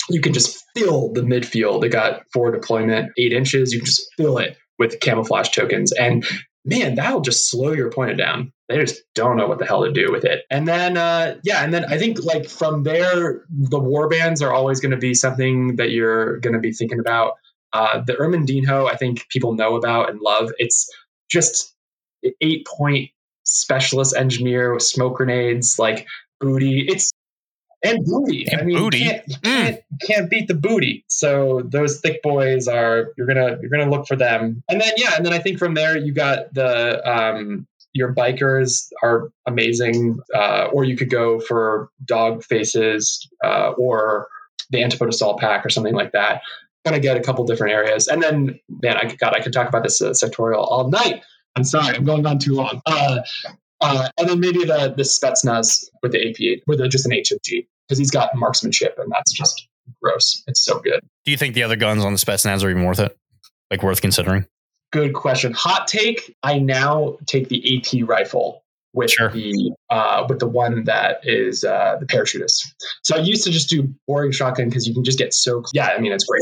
[0.09, 1.81] you can just fill the midfield.
[1.81, 3.71] They got four deployment, eight inches.
[3.71, 6.25] You can just fill it with camouflage tokens, and
[6.65, 8.51] man, that'll just slow your opponent down.
[8.67, 10.43] They just don't know what the hell to do with it.
[10.51, 14.53] And then, uh, yeah, and then I think like from there, the war bands are
[14.53, 17.33] always going to be something that you're going to be thinking about.
[17.73, 20.51] Uh, the Irmandinho, I think people know about and love.
[20.57, 20.89] It's
[21.29, 21.75] just
[22.41, 23.09] eight point
[23.43, 26.07] specialist engineer with smoke grenades, like
[26.39, 26.85] booty.
[26.87, 27.11] It's
[27.83, 28.45] and booty.
[28.51, 28.99] And I mean, booty.
[28.99, 31.05] You can't, you can't, can't, beat the booty.
[31.07, 34.63] So those thick boys are you're gonna you're gonna look for them.
[34.69, 38.87] And then yeah, and then I think from there you got the um, your bikers
[39.01, 44.27] are amazing, uh, or you could go for dog faces uh, or
[44.69, 46.41] the antipode assault pack or something like that.
[46.85, 49.83] Gonna get a couple different areas, and then man, I God, I could talk about
[49.83, 51.23] this uh, sectorial all night.
[51.55, 52.81] I'm sorry, I'm going on too long.
[52.85, 53.19] Uh,
[53.81, 57.97] uh, and then maybe the the Spetsnaz with the AP with just an HMG because
[57.97, 59.67] he's got marksmanship and that's just
[60.01, 60.43] gross.
[60.47, 61.01] It's so good.
[61.25, 63.17] Do you think the other guns on the Spetsnaz are even worth it?
[63.71, 64.45] Like worth considering?
[64.91, 65.53] Good question.
[65.53, 66.35] Hot take.
[66.41, 68.63] I now take the AP rifle
[68.93, 69.29] with sure.
[69.29, 72.65] the uh, with the one that is uh, the parachutist.
[73.03, 75.71] So I used to just do boring shotgun because you can just get so close.
[75.73, 75.89] yeah.
[75.95, 76.41] I mean, it's great.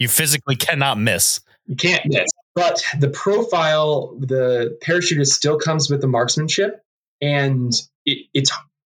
[0.00, 1.40] You physically cannot miss.
[1.66, 2.28] You can't miss.
[2.54, 6.82] But the profile, the parachutist still comes with the marksmanship,
[7.20, 7.72] and
[8.06, 8.52] it, it's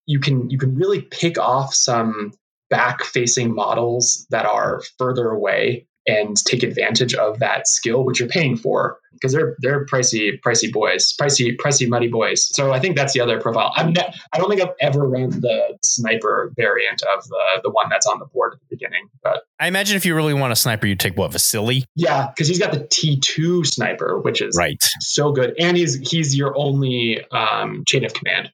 [0.07, 2.33] you can you can really pick off some
[2.69, 8.29] back facing models that are further away and take advantage of that skill which you're
[8.29, 12.47] paying for because they're they're pricey pricey boys pricey pricey muddy boys.
[12.55, 13.73] So i think that's the other profile.
[13.77, 17.89] I'm ne- i don't think i've ever run the sniper variant of the the one
[17.91, 20.57] that's on the board at the beginning but i imagine if you really want a
[20.57, 21.85] sniper you take what vasily?
[21.95, 24.83] Yeah because he's got the t2 sniper which is right.
[25.01, 28.51] so good and he's he's your only um, chain of command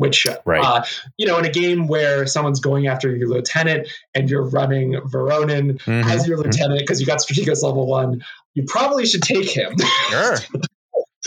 [0.00, 0.64] which right.
[0.64, 0.82] uh,
[1.18, 5.78] you know in a game where someone's going after your lieutenant and you're running Voronin
[5.78, 6.08] mm-hmm.
[6.08, 9.74] as your lieutenant because you got Strategos level one, you probably should take him.
[10.08, 10.36] Sure.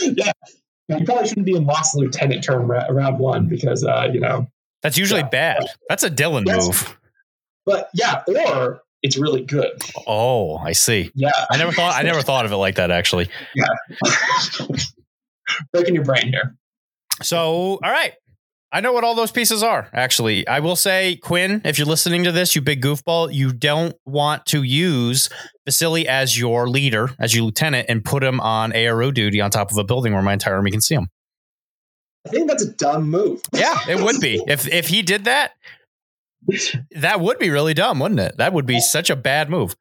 [0.00, 0.32] yeah,
[0.88, 4.48] you probably shouldn't be in Lost Lieutenant turn ra- round one because uh, you know.
[4.82, 5.28] That's usually Yeah.
[5.28, 5.62] bad.
[5.88, 6.98] That's a Dylan move.
[7.64, 9.80] But yeah, or it's really good.
[10.06, 11.12] Oh, I see.
[11.14, 13.28] Yeah, I never thought I never thought of it like that actually.
[13.54, 13.68] Yeah,
[15.72, 16.56] breaking your brain here.
[17.22, 18.14] So, all right.
[18.74, 20.44] I know what all those pieces are, actually.
[20.48, 24.46] I will say, Quinn, if you're listening to this, you big goofball, you don't want
[24.46, 25.30] to use
[25.64, 29.70] Vasily as your leader, as your lieutenant, and put him on ARO duty on top
[29.70, 31.08] of a building where my entire army can see him.
[32.26, 33.42] I think that's a dumb move.
[33.52, 34.42] Yeah, it would be.
[34.48, 35.52] If if he did that,
[36.96, 38.38] that would be really dumb, wouldn't it?
[38.38, 39.76] That would be such a bad move.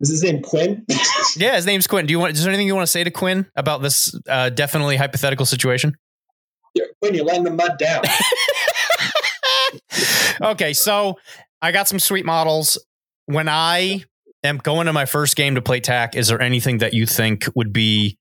[0.00, 0.86] Is his name Quinn?
[1.36, 2.06] Yeah, his name's Quinn.
[2.06, 4.48] Do you want is there anything you want to say to Quinn about this uh,
[4.48, 5.94] definitely hypothetical situation?
[7.00, 8.04] Quinn, you're letting the mud down.
[10.52, 11.18] okay, so
[11.60, 12.78] I got some sweet models.
[13.26, 14.04] When I
[14.42, 17.46] am going to my first game to play TAK, is there anything that you think
[17.54, 18.16] would be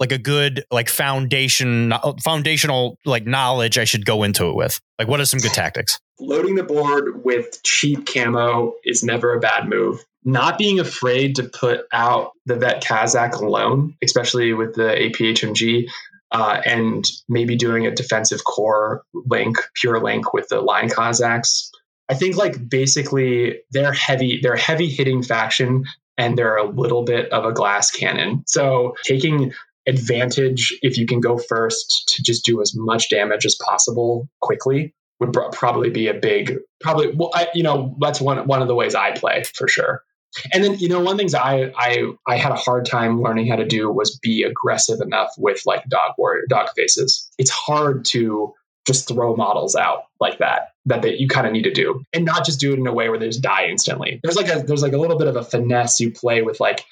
[0.00, 4.80] like a good like foundation foundational like knowledge I should go into it with?
[4.98, 5.98] Like what are some good tactics?
[6.20, 10.04] Loading the board with cheap camo is never a bad move.
[10.24, 15.88] Not being afraid to put out the vet Kazak alone, especially with the APHMG,
[16.30, 21.70] uh, and maybe doing a defensive core link, pure link with the line Kazaks.
[22.08, 25.84] I think like basically they're heavy, they're a heavy hitting faction
[26.16, 28.44] and they're a little bit of a glass cannon.
[28.46, 29.52] So taking
[29.86, 34.94] advantage if you can go first to just do as much damage as possible quickly
[35.18, 38.74] would probably be a big probably well I, you know that's one one of the
[38.74, 40.04] ways I play for sure.
[40.52, 43.56] And then you know one things I I I had a hard time learning how
[43.56, 47.30] to do was be aggressive enough with like dog warrior dog faces.
[47.38, 48.52] It's hard to
[48.86, 52.24] just throw models out like that that they, you kind of need to do and
[52.24, 54.20] not just do it in a way where they just die instantly.
[54.22, 56.84] There's like a there's like a little bit of a finesse you play with like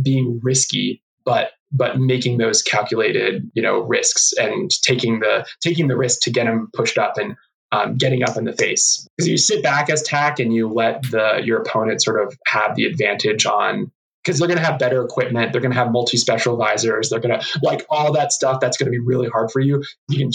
[0.00, 5.96] being risky but but making those calculated you know risks and taking the taking the
[5.96, 7.36] risk to get them pushed up and
[7.72, 9.08] um, getting up in the face.
[9.16, 12.76] Because you sit back as TAK and you let the your opponent sort of have
[12.76, 13.90] the advantage on
[14.24, 17.20] because they're going to have better equipment they're going to have multi special visors they're
[17.20, 20.18] going to like all that stuff that's going to be really hard for you you
[20.18, 20.30] can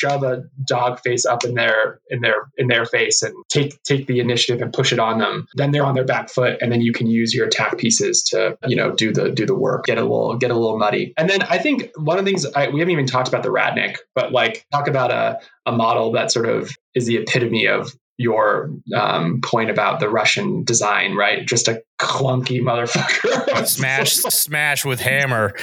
[0.00, 4.06] shove a dog face up in their in their in their face and take take
[4.06, 5.46] the initiative and push it on them.
[5.54, 8.56] Then they're on their back foot and then you can use your attack pieces to
[8.66, 11.12] you know do the do the work get a little get a little muddy.
[11.16, 13.50] And then i think one of the things I, we haven't even talked about the
[13.50, 17.92] ratnik but like talk about a a model that sort of is the epitome of
[18.20, 21.46] your um, point about the Russian design, right?
[21.46, 23.66] Just a clunky motherfucker.
[23.66, 25.54] smash, smash with hammer,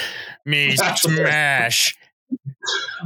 [0.45, 1.95] me Smash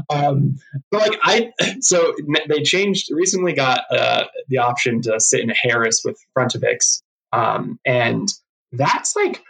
[0.10, 0.58] um,
[0.90, 2.14] but like I, so
[2.48, 3.54] they changed recently.
[3.54, 8.28] Got uh, the option to sit in a Haris with Frontoviks, um, and
[8.72, 9.42] that's like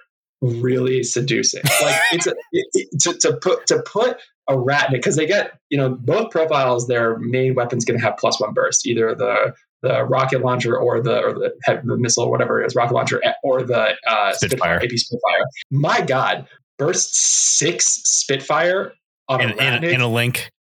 [0.41, 1.61] really seducing.
[1.81, 5.77] Like it's a, it- to, to put to put a rat because they get you
[5.77, 6.87] know both profiles.
[6.87, 11.01] Their main weapon's going to have plus one burst, either the the rocket launcher or
[11.01, 14.77] the or the, the missile, whatever it is, rocket launcher or the uh, Spitfire.
[14.77, 15.43] AP Spitfire.
[15.71, 18.93] My God, burst six Spitfire
[19.27, 20.51] on In, a in, Ratnik in a link.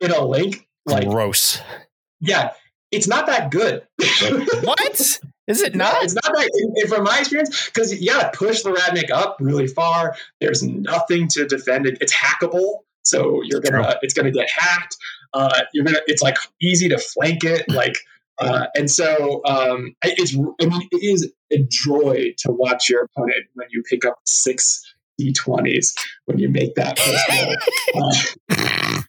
[0.00, 0.66] in a link.
[0.86, 1.60] Like, Gross.
[2.20, 2.50] yeah,
[2.90, 3.86] it's not that good.
[4.62, 5.00] What?
[5.46, 6.02] Is it No, not?
[6.02, 6.50] it's not that.
[6.54, 10.16] and- and From my experience, because you got to push the Ratnik up really far.
[10.40, 11.98] There's nothing to defend it.
[12.00, 13.98] It's hackable, so you're gonna.
[14.02, 14.96] It's gonna get hacked.
[15.34, 16.00] Uh, you're gonna.
[16.06, 17.68] It's like easy to flank it.
[17.68, 17.96] Like.
[18.38, 23.46] Uh, and so um, it's, I mean, it is a joy to watch your opponent
[23.54, 24.82] when you pick up six
[25.20, 25.94] d20s
[26.24, 26.98] when you make that.
[27.96, 29.02] Uh,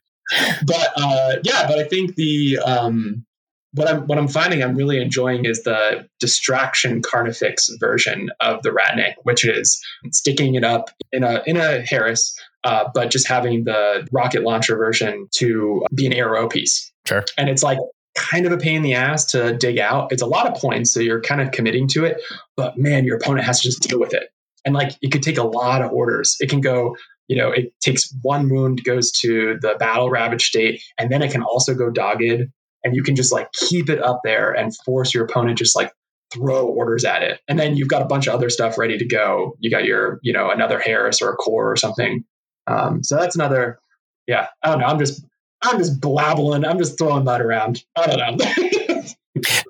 [0.65, 3.25] but uh, yeah, but I think the um,
[3.73, 8.69] what I'm what I'm finding I'm really enjoying is the distraction Carnifex version of the
[8.69, 9.79] Ratnik, which is
[10.11, 14.77] sticking it up in a in a Haris, uh, but just having the rocket launcher
[14.77, 16.91] version to be an ARO piece.
[17.05, 17.23] Sure.
[17.37, 17.77] And it's like
[18.15, 20.11] kind of a pain in the ass to dig out.
[20.11, 22.21] It's a lot of points, so you're kind of committing to it,
[22.55, 24.29] but man, your opponent has to just deal with it.
[24.65, 26.37] And like it could take a lot of orders.
[26.39, 26.95] It can go
[27.27, 31.31] you know, it takes one wound, goes to the battle ravage state, and then it
[31.31, 32.49] can also go dogged.
[32.83, 35.91] And you can just like keep it up there and force your opponent just like
[36.31, 37.39] throw orders at it.
[37.47, 39.55] And then you've got a bunch of other stuff ready to go.
[39.59, 42.23] You got your, you know, another Haris or a core or something.
[42.67, 43.79] Um, so that's another,
[44.27, 44.85] yeah, I don't know.
[44.85, 45.25] I'm just,
[45.65, 46.65] I'm just blabbling.
[46.65, 47.83] I'm just throwing that around.
[47.95, 49.01] I don't know.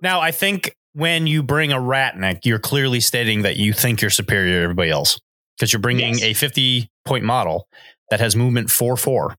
[0.03, 4.11] Now, I think when you bring a Ratnik, you're clearly stating that you think you're
[4.11, 5.19] superior to everybody else
[5.57, 6.23] because you're bringing Yes.
[6.23, 7.67] a 50 point model
[8.11, 9.35] that has movement 4 4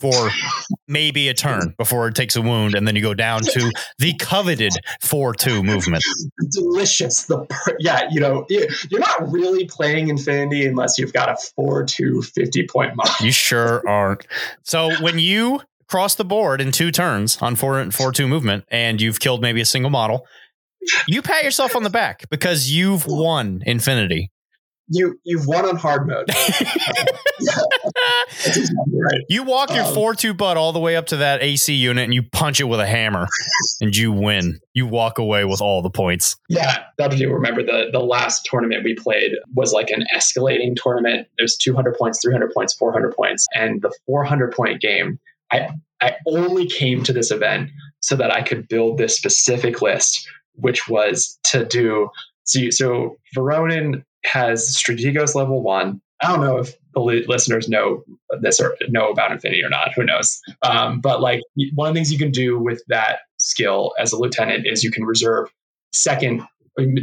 [0.00, 0.30] for
[0.88, 4.14] maybe a turn before it takes a wound, and then you go down to the
[4.14, 4.72] coveted
[5.02, 6.02] four two movement.
[6.50, 7.24] delicious.
[7.24, 11.36] The per- yeah, you know, you- you're not really playing Infinity unless you've got a
[11.54, 13.12] 4 2 50 point model.
[13.20, 14.26] You sure aren't.
[14.64, 15.60] So when you
[15.90, 19.60] cross the board in two turns on four four two movement, and you've killed maybe
[19.60, 20.26] a single model,
[21.06, 24.30] you pat yourself on the back because you've won Infinity.
[24.92, 26.30] You you've won on hard mode.
[28.46, 29.20] Exactly right.
[29.28, 32.04] You walk your Um, four two butt all the way up to that AC unit
[32.04, 33.26] and you punch it with a hammer
[33.80, 34.60] and you win.
[34.74, 36.36] You walk away with all the points.
[36.48, 41.28] Yeah, that do remember the the last tournament we played was like an escalating tournament.
[41.38, 45.18] There's 200 points, 300 points, 400 points, and the 400 point game.
[45.52, 45.70] I
[46.00, 47.70] I only came to this event
[48.00, 52.10] so that I could build this specific list, which was to do.
[52.44, 56.00] So so Voronin has Strategos level one.
[56.22, 58.02] I don't know if the listeners know
[58.40, 59.92] this or know about Infinity or not.
[59.94, 60.40] Who knows?
[60.62, 61.40] Um, but like
[61.74, 64.90] one of the things you can do with that skill as a lieutenant is you
[64.90, 65.50] can reserve
[65.92, 66.42] second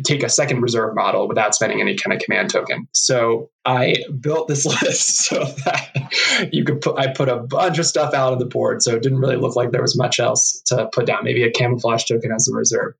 [0.03, 2.87] take a second reserve model without spending any kind of command token.
[2.93, 7.85] So I built this list so that you could put I put a bunch of
[7.85, 10.61] stuff out on the board so it didn't really look like there was much else
[10.67, 12.93] to put down, maybe a camouflage token as a reserve.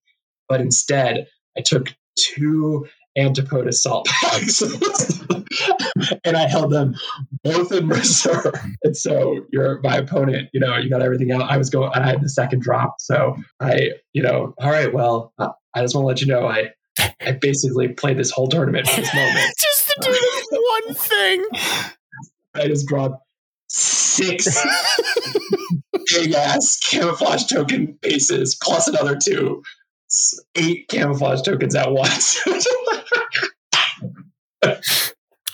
[0.50, 4.62] But instead, I took two antipode assault packs
[6.24, 6.96] and I held them
[7.44, 8.54] both in reserve.
[8.84, 11.50] And so you're my opponent, you know, you got everything out.
[11.50, 12.96] I was going, I had the second drop.
[13.00, 16.48] So I, you know, all right, well, uh, I just want to let you know,
[16.48, 16.72] I,
[17.22, 19.54] I basically played this whole tournament for this moment.
[19.60, 21.46] Just to do this one thing.
[22.56, 23.24] I just dropped
[23.70, 24.48] six
[26.16, 29.62] big ass camouflage token bases plus another two,
[30.12, 32.40] S- eight camouflage tokens at once.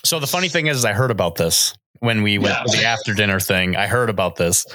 [0.05, 2.63] So the funny thing is, is I heard about this when we went Yeah.
[2.63, 3.76] to the after dinner thing.
[3.78, 4.65] I heard about this.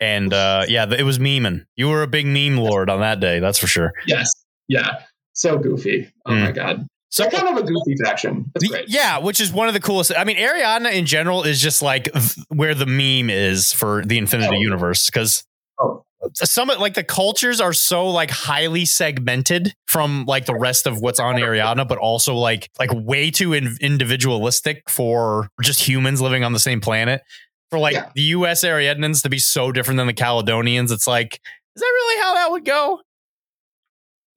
[0.00, 1.66] And uh, yeah, it was memeing.
[1.76, 3.92] You were a big meme lord on that day, that's for sure.
[4.06, 4.30] yes,
[4.68, 5.02] yeah,
[5.32, 6.10] so goofy.
[6.26, 6.44] Oh Mm.
[6.44, 8.50] my god, So they're kind of a goofy faction.
[8.54, 8.88] That's great.
[8.88, 10.12] Yeah, which is one of the coolest.
[10.16, 12.08] I mean, Ariadna in general is just like
[12.48, 14.60] where the meme is for the Infinity Oh.
[14.60, 15.44] Universe because
[15.80, 16.02] Oh.
[16.34, 21.20] some like the cultures are so like highly segmented from like the rest of what's
[21.20, 26.52] on Ariadna, but also like like way too in- individualistic for just humans living on
[26.52, 27.22] the same planet.
[27.70, 28.10] For like Yeah.
[28.14, 28.64] the U.S.
[28.64, 31.34] Ariadnans to be so different than the Caledonians, it's like,
[31.76, 33.00] is that really how that would go?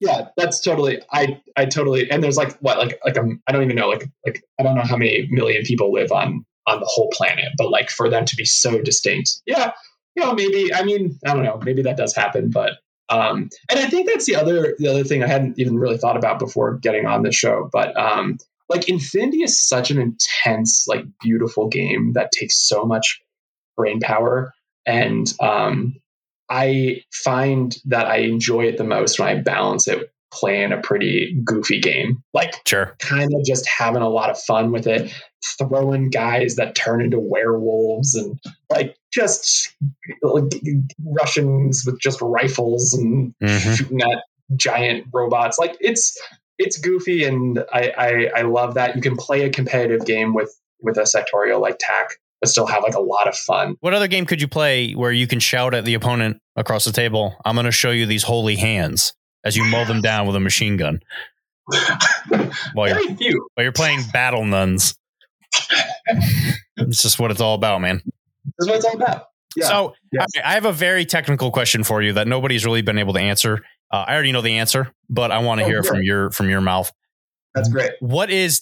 [0.02, 1.00] Yeah, that's totally.
[1.12, 2.10] I I totally.
[2.10, 4.74] And there's like what like like um, I don't even know like like I don't
[4.74, 8.24] know how many million people live on on the whole planet, but like for them
[8.24, 9.70] to be so distinct, yeah,
[10.16, 12.72] you know maybe I mean I don't know maybe that does happen, but
[13.10, 16.16] um and I think that's the other the other thing I hadn't even really thought
[16.16, 18.38] about before getting on the show, but um
[18.68, 23.20] like Infinity is such an intense like beautiful game that takes so much
[23.76, 24.52] brain power
[24.84, 25.94] and um
[26.50, 31.38] I find that I enjoy it the most when I balance it playing a pretty
[31.44, 32.22] goofy game.
[32.32, 32.94] Like Sure.
[32.98, 35.12] kind of just having a lot of fun with it,
[35.58, 38.38] throwing guys that turn into werewolves and
[38.70, 39.74] like just
[40.22, 40.44] like,
[41.04, 43.76] Russians with just rifles and Mhm.
[43.76, 44.24] shooting at
[44.56, 45.58] giant robots.
[45.58, 46.18] Like it's
[46.58, 48.94] it's goofy and I, I I love that.
[48.96, 52.82] You can play a competitive game with with a sectorial like TAK, but still have
[52.82, 53.76] like a lot of fun.
[53.80, 56.90] What other game could you play where you can shout at the opponent across the
[56.92, 59.14] table, I'm going to show you these holy hands
[59.44, 61.00] as you mow them down with a machine gun
[62.74, 63.48] while you're, Very few.
[63.54, 64.96] while you're playing battle nuns?
[66.76, 68.02] It's just what it's all about, man.
[68.58, 69.26] That's what it's all about.
[69.56, 69.66] Yeah.
[69.68, 70.26] So Yes.
[70.42, 73.20] I I have a very technical question for you that nobody's really been able to
[73.20, 73.60] answer.
[73.92, 76.30] Uh, I already know the answer, but I want to Oh, hear it from your
[76.32, 76.90] from your mouth.
[77.54, 77.92] That's great.
[78.00, 78.60] What is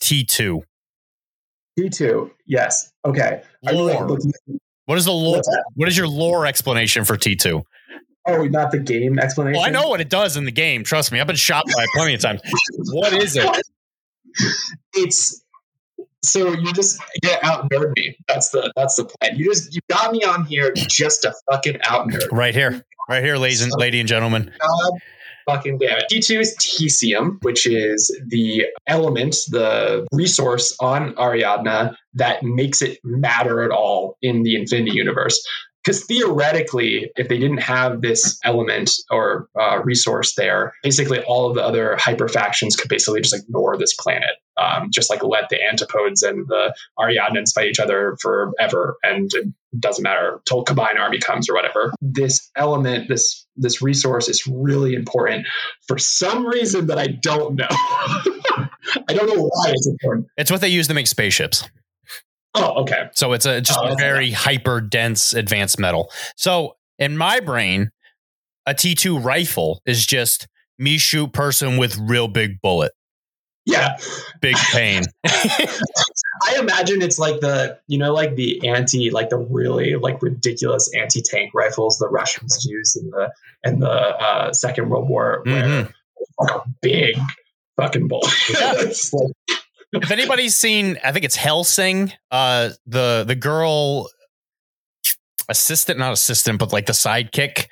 [1.81, 1.91] T2?
[1.91, 2.31] T2.
[2.47, 2.93] Yes.
[3.05, 3.43] Okay.
[3.67, 4.19] Are you, like, Lore.
[4.87, 5.41] What is the lore?
[5.75, 7.63] What is your lore explanation for T2?
[8.27, 9.59] Oh, not the game explanation.
[9.59, 10.85] Well, I know what it does in the game.
[10.85, 12.41] Trust me, I've been shot by it plenty of times.
[12.93, 13.49] What is it?
[14.95, 15.43] It's
[16.23, 18.17] so you just get out nerd me.
[18.29, 19.37] That's the that's the plan.
[19.37, 22.31] You just you got me on here just to fucking out nerd.
[22.31, 24.53] Right here, right here, ladies and lady and gentlemen.
[24.61, 24.93] God
[25.49, 26.05] fucking damn it.
[26.13, 33.63] T2 is Teseum, which is the element, the resource on Ariadna that makes it matter
[33.63, 35.41] at all in the Infinity Universe.
[35.85, 41.55] Because theoretically, if they didn't have this element or uh, resource there, basically all of
[41.55, 44.31] the other hyper factions could basically just ignore this planet.
[44.61, 49.47] Um, just like let the antipodes and the Ariadnans fight each other forever, and it
[49.79, 51.95] doesn't matter till combined army comes or whatever.
[52.03, 55.47] This element, this this resource is really important
[55.89, 57.69] for some reason that I don't know.
[57.71, 60.27] I don't know why it's important.
[60.37, 61.65] It's what they use to make spaceships.
[62.55, 63.09] Oh, okay.
[63.15, 66.11] So it's a just Oh, a very hyper dense advanced metal.
[66.37, 67.91] So in my brain,
[68.67, 70.49] a T2 rifle is just
[70.79, 72.93] me shoot person with real big bullet,
[73.67, 73.97] Yeah.
[74.41, 75.03] big pain.
[75.27, 80.91] I imagine it's like the, you know, like the anti, like the really like ridiculous
[80.97, 83.31] anti-tank rifles the Russians used in the
[83.63, 85.93] in the uh, Second World War, where Mhm.
[86.39, 87.17] like a big
[87.77, 88.33] fucking bullet.
[88.51, 88.73] Yeah.
[88.79, 89.33] It's like-
[89.93, 94.09] if anybody's seen, I think it's Hellsing, uh, the the girl
[95.49, 97.67] assistant, not assistant, but like the sidekick.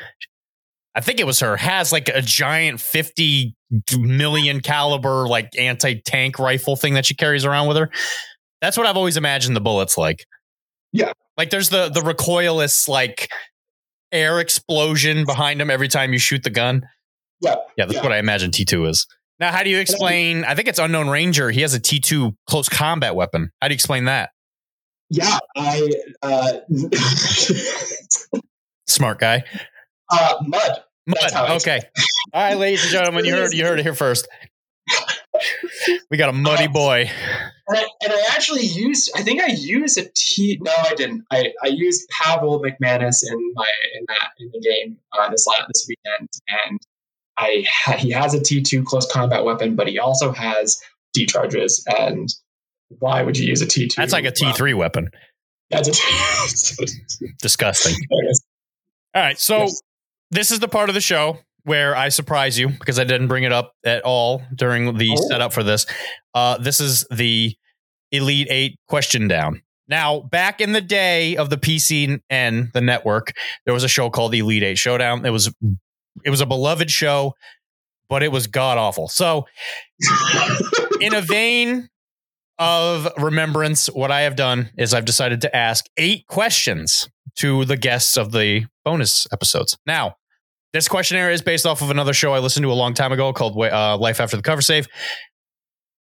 [0.94, 1.56] I think it was her.
[1.56, 3.54] Has like a giant fifty
[3.96, 7.90] million caliber like anti tank rifle thing that she carries around with her.
[8.60, 10.24] That's what I've always imagined the bullets like.
[10.92, 11.12] Yeah.
[11.36, 13.28] like there's the the recoilless like
[14.10, 16.82] air explosion behind him every time you shoot the gun.
[17.42, 17.56] yeah.
[17.76, 18.02] Yeah, that's Yeah.
[18.02, 19.06] what I imagine T2 is.
[19.40, 20.44] Now, how do you explain?
[20.44, 21.50] I think it's Unknown Ranger.
[21.50, 23.52] He has a T2 close combat weapon.
[23.60, 24.30] How do you explain that?
[25.10, 25.38] Yeah.
[25.56, 25.88] I
[26.22, 26.52] uh,
[28.86, 29.44] Smart guy.
[30.10, 30.82] uh mud.
[31.06, 31.16] Mud.
[31.20, 31.80] That's how I Okay.
[32.32, 34.28] All right, ladies and gentlemen, you heard you heard it here first.
[36.10, 37.08] We got a muddy boy.
[37.68, 41.24] And I, and I actually used I think I used a T no I didn't.
[41.30, 45.64] I, I used Pavel McManus in my in that in the game uh, this last
[45.68, 46.80] this weekend and
[47.38, 47.64] I
[47.98, 50.78] he has a T2 close combat weapon but he also has
[51.14, 52.28] D charges and
[52.98, 53.94] why would you use a T2?
[53.96, 55.10] That's like a T3 weapon.
[55.70, 57.28] That's a T.
[57.42, 57.94] Disgusting.
[59.14, 59.80] All right, so Yes.
[60.30, 63.44] this is the part of the show where I surprise you because I didn't bring
[63.44, 65.28] it up at all during the Oh.
[65.28, 65.84] setup for this.
[66.34, 67.54] Uh, this is the
[68.10, 69.60] Elite Eight question down.
[69.86, 73.32] Now, back in the day of the PCN, the network,
[73.64, 75.24] there was a show called the Elite Eight Showdown.
[75.26, 75.52] It was
[76.24, 77.34] it was a beloved show,
[78.08, 79.08] but it was god awful.
[79.08, 79.46] So,
[81.00, 81.88] in a vein
[82.58, 87.76] of remembrance, what I have done is I've decided to ask eight questions to the
[87.76, 89.76] guests of the bonus episodes.
[89.86, 90.14] Now,
[90.72, 93.32] this questionnaire is based off of another show I listened to a long time ago
[93.32, 94.88] called uh, Life After the Cover Save.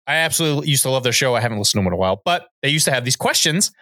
[0.06, 1.34] I absolutely used to love their show.
[1.34, 3.72] I haven't listened to them in a while, but they used to have these questions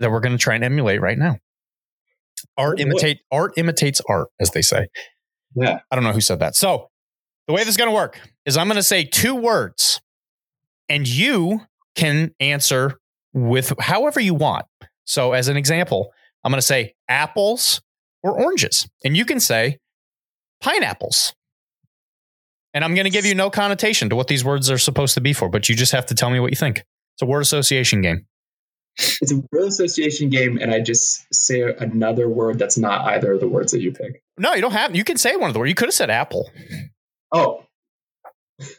[0.00, 1.38] that we're going to try and emulate right now.
[2.56, 4.88] Art Oh, imitate art imitates art, as they say.
[5.54, 5.80] Yeah.
[5.90, 6.56] I don't know who said that.
[6.56, 6.90] So
[7.46, 10.00] the way this is going to work is I'm going to say two words,
[10.88, 11.60] and you
[11.94, 12.98] can answer
[13.32, 14.66] with however you want.
[15.04, 17.80] So as an example, I'm going to say apples
[18.22, 19.78] or oranges, and you can say
[20.60, 21.34] pineapples.
[22.72, 25.20] And I'm going to give you no connotation to what these words are supposed to
[25.20, 26.78] be for, but you just have to tell me what you think.
[27.14, 28.26] It's a word association game.
[28.98, 33.40] It's a word association game and I just say another word that's not either of
[33.40, 34.22] the words that you pick.
[34.38, 34.94] No, you don't have.
[34.94, 35.68] You can say one of the words.
[35.68, 36.50] You could have said apple,
[37.32, 37.64] Oh,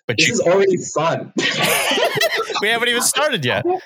[0.08, 1.34] but this you, is already fun.
[2.62, 3.66] we haven't even started yet.
[3.66, 3.82] All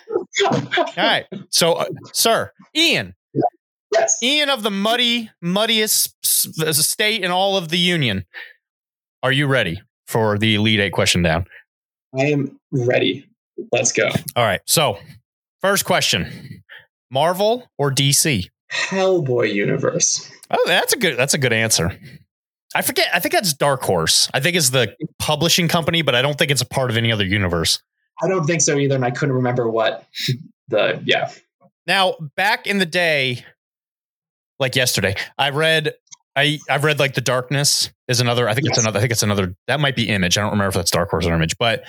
[0.97, 1.25] right.
[1.49, 3.15] So, uh, sir, Ian,
[3.91, 4.21] yes.
[4.21, 8.25] Ian of the muddy, muddiest state in all of the union.
[9.23, 11.45] Are you ready for the lead Eight question down?
[12.17, 13.27] I am ready.
[13.71, 14.09] Let's go.
[14.36, 14.61] All right.
[14.65, 14.99] So,
[15.62, 16.64] first question:
[17.12, 18.49] Marvel or DC?
[18.72, 20.30] Hellboy universe.
[20.51, 21.18] Oh, that's a good.
[21.18, 21.97] That's a good answer.
[22.76, 23.07] I forget.
[23.14, 24.30] I think that's Dark Horse.
[24.34, 27.12] I think it's the publishing company, but I don't think it's a part of any
[27.12, 27.82] other universe.
[28.22, 30.05] I don't think so either, and I couldn't remember what
[30.68, 31.32] the yeah.
[31.88, 33.43] Now, back in the day,
[34.60, 35.93] like yesterday, I read
[36.36, 38.47] I I've read like The Darkness is another.
[38.47, 38.97] I think it's another.
[38.97, 39.55] I think it's another.
[39.68, 40.38] That might be Image.
[40.38, 41.84] I don't remember if that's Dark Horse or Image, but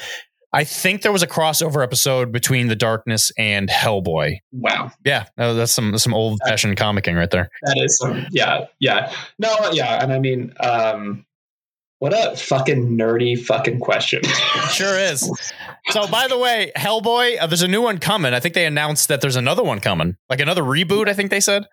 [0.52, 4.38] I think there was a crossover episode between The Darkness and Hellboy.
[4.52, 7.50] Wow, Yeah, that's some that's some old fashioned comicking right there.
[7.62, 11.24] that is some yeah yeah no yeah, and I mean um,
[12.00, 14.22] what a fucking nerdy fucking question.
[14.70, 15.28] Sure is.
[15.88, 18.32] So, by the way, Hellboy, uh, there's a new one coming.
[18.32, 21.08] I think they announced that there's another one coming, like another reboot.
[21.08, 21.64] I think they said.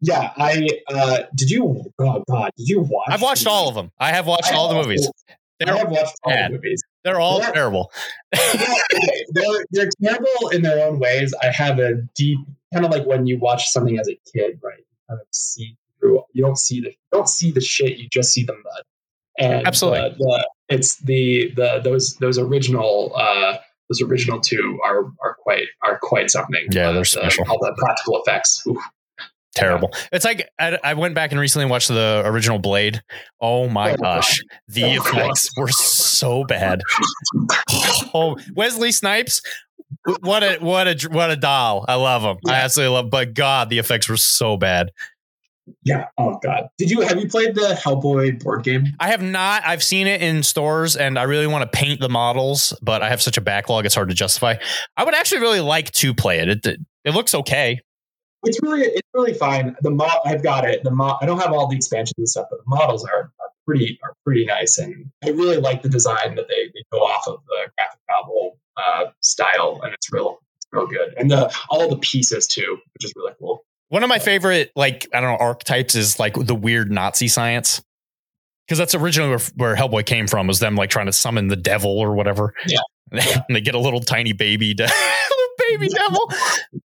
[0.00, 3.08] yeah, I uh, did you oh god did you watch?
[3.08, 3.90] I've watched all of them.
[3.98, 5.08] I have watched all the movies.
[5.28, 5.34] I
[5.64, 6.82] They're have watched all the movies.
[7.08, 7.52] They're all Yeah.
[7.52, 7.90] terrible.
[9.32, 11.34] they're, they're terrible in their own ways.
[11.42, 12.38] I have a deep
[12.72, 14.78] kind of like when you watch something as a kid, right?
[14.78, 16.22] You kind of see through.
[16.32, 17.98] You don't see the you don't see the shit.
[17.98, 18.82] You just see the mud.
[19.38, 20.00] And Absolutely.
[20.00, 23.56] uh, the, it's the the those those original uh,
[23.88, 26.66] those original two are are quite are quite something.
[26.70, 27.44] Yeah, Uh, they're the- special.
[27.48, 28.62] all the practical effects.
[28.66, 28.76] Oof.
[29.58, 29.90] Terrible.
[30.12, 33.02] It's like I, I went back and recently watched the original Blade.
[33.40, 35.06] Oh my Oh, gosh, the Oh, God.
[35.14, 36.80] effects were so bad.
[38.14, 39.42] Oh, Wesley Snipes,
[40.20, 41.84] what a what a what a doll!
[41.88, 42.36] I love him.
[42.46, 43.10] I absolutely love.
[43.10, 44.90] But God, the effects were so bad.
[45.84, 46.06] Yeah.
[46.16, 46.68] Oh god.
[46.78, 48.86] Did you have you played the Hellboy board game?
[49.00, 49.62] I have not.
[49.66, 53.10] I've seen it in stores, and I really want to paint the models, but I
[53.10, 54.54] have such a backlog; it's hard to justify.
[54.96, 56.64] I would actually really like to play it.
[56.66, 57.80] It, It looks okay.
[58.44, 59.76] It's really it's really fine.
[59.80, 60.84] The mod I've got it.
[60.84, 63.50] The mod I don't have all the expansions and stuff, but the models are, are
[63.66, 67.26] pretty are pretty nice, and I really like the design that they, they go off
[67.26, 71.88] of the graphic novel uh, style, and it's real it's real good, and the all
[71.88, 73.64] the pieces too, which is really cool.
[73.88, 77.82] One of my favorite, like I don't know, archetypes is like the weird Nazi science,
[78.66, 80.46] because that's originally where, where Hellboy came from.
[80.46, 82.54] Was them like trying to summon the devil or whatever.
[82.66, 82.80] Yeah.
[83.12, 84.88] and they get a little tiny baby, de-
[85.70, 86.30] baby devil.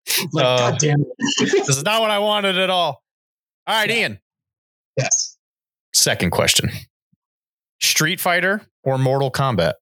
[0.32, 1.08] Like, Uh, God damn it!
[1.40, 3.04] This is not what I wanted at all.
[3.68, 4.20] All right, Ian.
[4.98, 5.38] yes.
[5.94, 6.70] Second question:
[7.82, 9.74] Street Fighter or Mortal Kombat?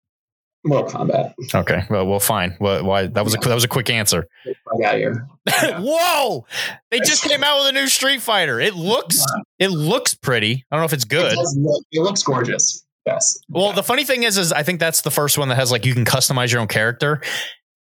[0.66, 1.34] Mortal Kombat.
[1.54, 2.58] Okay, well, well, fine.
[2.60, 4.28] Well, why that was a that was a quick answer.
[4.48, 5.28] I got here.
[5.48, 5.80] Yeah.
[5.84, 6.46] Whoa!
[6.90, 8.60] They just came out with a new Street Fighter.
[8.60, 9.24] It looks
[9.60, 10.66] it looks pretty.
[10.72, 11.36] I don't know if it's good.
[11.36, 12.84] does look, it looks gorgeous.
[13.06, 13.38] Yes.
[13.50, 15.86] Well, the funny thing is, is I think that's the first one that has like
[15.86, 17.22] you can customize your own character.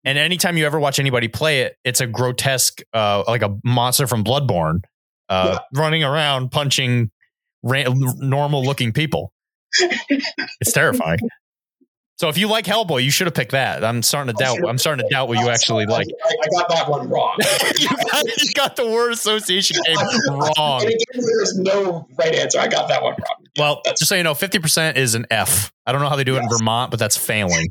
[0.06, 4.06] And anytime you ever watch anybody play it, it's a grotesque, uh, like a monster
[4.06, 4.82] from Bloodborne,
[5.30, 7.10] uh, running around punching
[7.64, 9.32] normal looking people.
[10.60, 11.20] it's terrifying.
[12.18, 13.84] So if you like Hellboy, you should have picked that.
[13.84, 14.60] I'm starting to doubt.
[14.68, 16.08] I'm starting to doubt what you actually like.
[16.08, 17.36] I, got that one wrong.
[17.80, 19.97] you, got, you got the word association game
[20.30, 20.82] wrong.
[20.82, 22.60] And again, there's no right answer.
[22.60, 23.47] I got that one wrong.
[23.58, 25.74] Well, just so you know, 50% is an F.
[25.86, 27.68] I don't know how they do it in Vermont, but that's failing.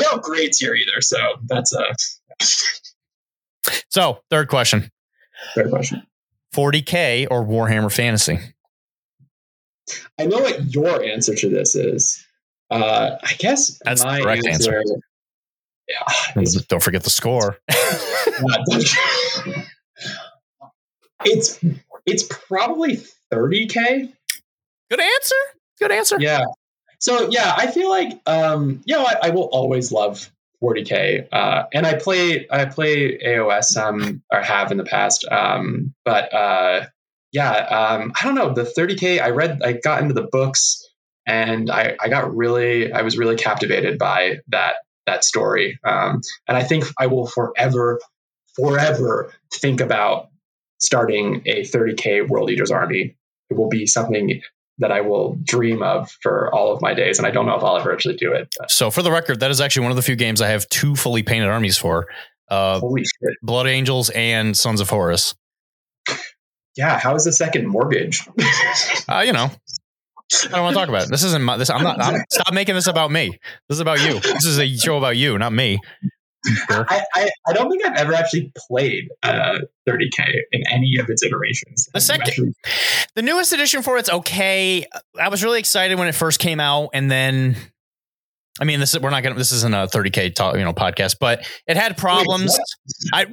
[0.00, 1.00] No grades here either.
[1.00, 1.16] So
[1.46, 1.84] that's a
[3.88, 4.90] So, third question
[5.54, 6.06] fair question.
[6.54, 8.38] 40K or Warhammer Fantasy?
[10.18, 12.24] I know what your answer to this is.
[12.70, 14.82] Uh, I guess That's the my correct answer.
[15.88, 17.58] Yeah, Don't forget the score.
[21.24, 21.60] it's
[22.06, 23.00] it's probably
[23.32, 24.12] 30k.
[24.90, 25.34] Good answer.
[25.78, 26.16] Good answer.
[26.18, 26.44] Yeah.
[26.98, 30.30] So yeah, I feel like um, you know I, I will always love
[30.62, 35.94] 40k, uh, and I play I play AOS um or have in the past, um,
[36.04, 36.86] but uh,
[37.32, 39.20] yeah, um, I don't know the 30k.
[39.20, 40.82] I read I got into the books
[41.26, 44.76] and I I got really I was really captivated by that
[45.06, 48.00] that story, um, and I think I will forever
[48.54, 50.28] forever think about
[50.78, 53.16] starting a 30k World Eaters army.
[53.50, 54.40] It will be something
[54.78, 57.18] that I will dream of for all of my days.
[57.18, 58.48] And I don't know if I'll ever actually do it.
[58.58, 60.68] But So, for the record, that is actually one of the few games I have
[60.68, 62.06] two fully painted armies for
[62.48, 63.36] uh, holy shit.
[63.42, 65.34] Blood Angels and Sons of Horus.
[66.76, 66.98] Yeah.
[66.98, 68.26] How is the second mortgage?
[69.08, 69.48] Uh, you know,
[70.46, 71.10] I don't want to talk about it.
[71.10, 71.70] This isn't my, this.
[71.70, 73.38] I'm not, I'm, stop making this about me.
[73.68, 74.18] This is about you.
[74.18, 75.78] This is a show about you, not me.
[76.70, 81.22] I, I, I don't think I've ever actually played uh, 30K in any of its
[81.24, 81.88] iterations.
[81.92, 82.52] The second- actually-
[83.14, 84.84] The newest edition for it's okay.
[85.20, 87.56] I was really excited when it first came out, and then,
[88.60, 89.34] I mean, this is we're not gonna.
[89.36, 92.58] This isn't a 30k talk, you know podcast, but it had problems.
[93.12, 93.26] I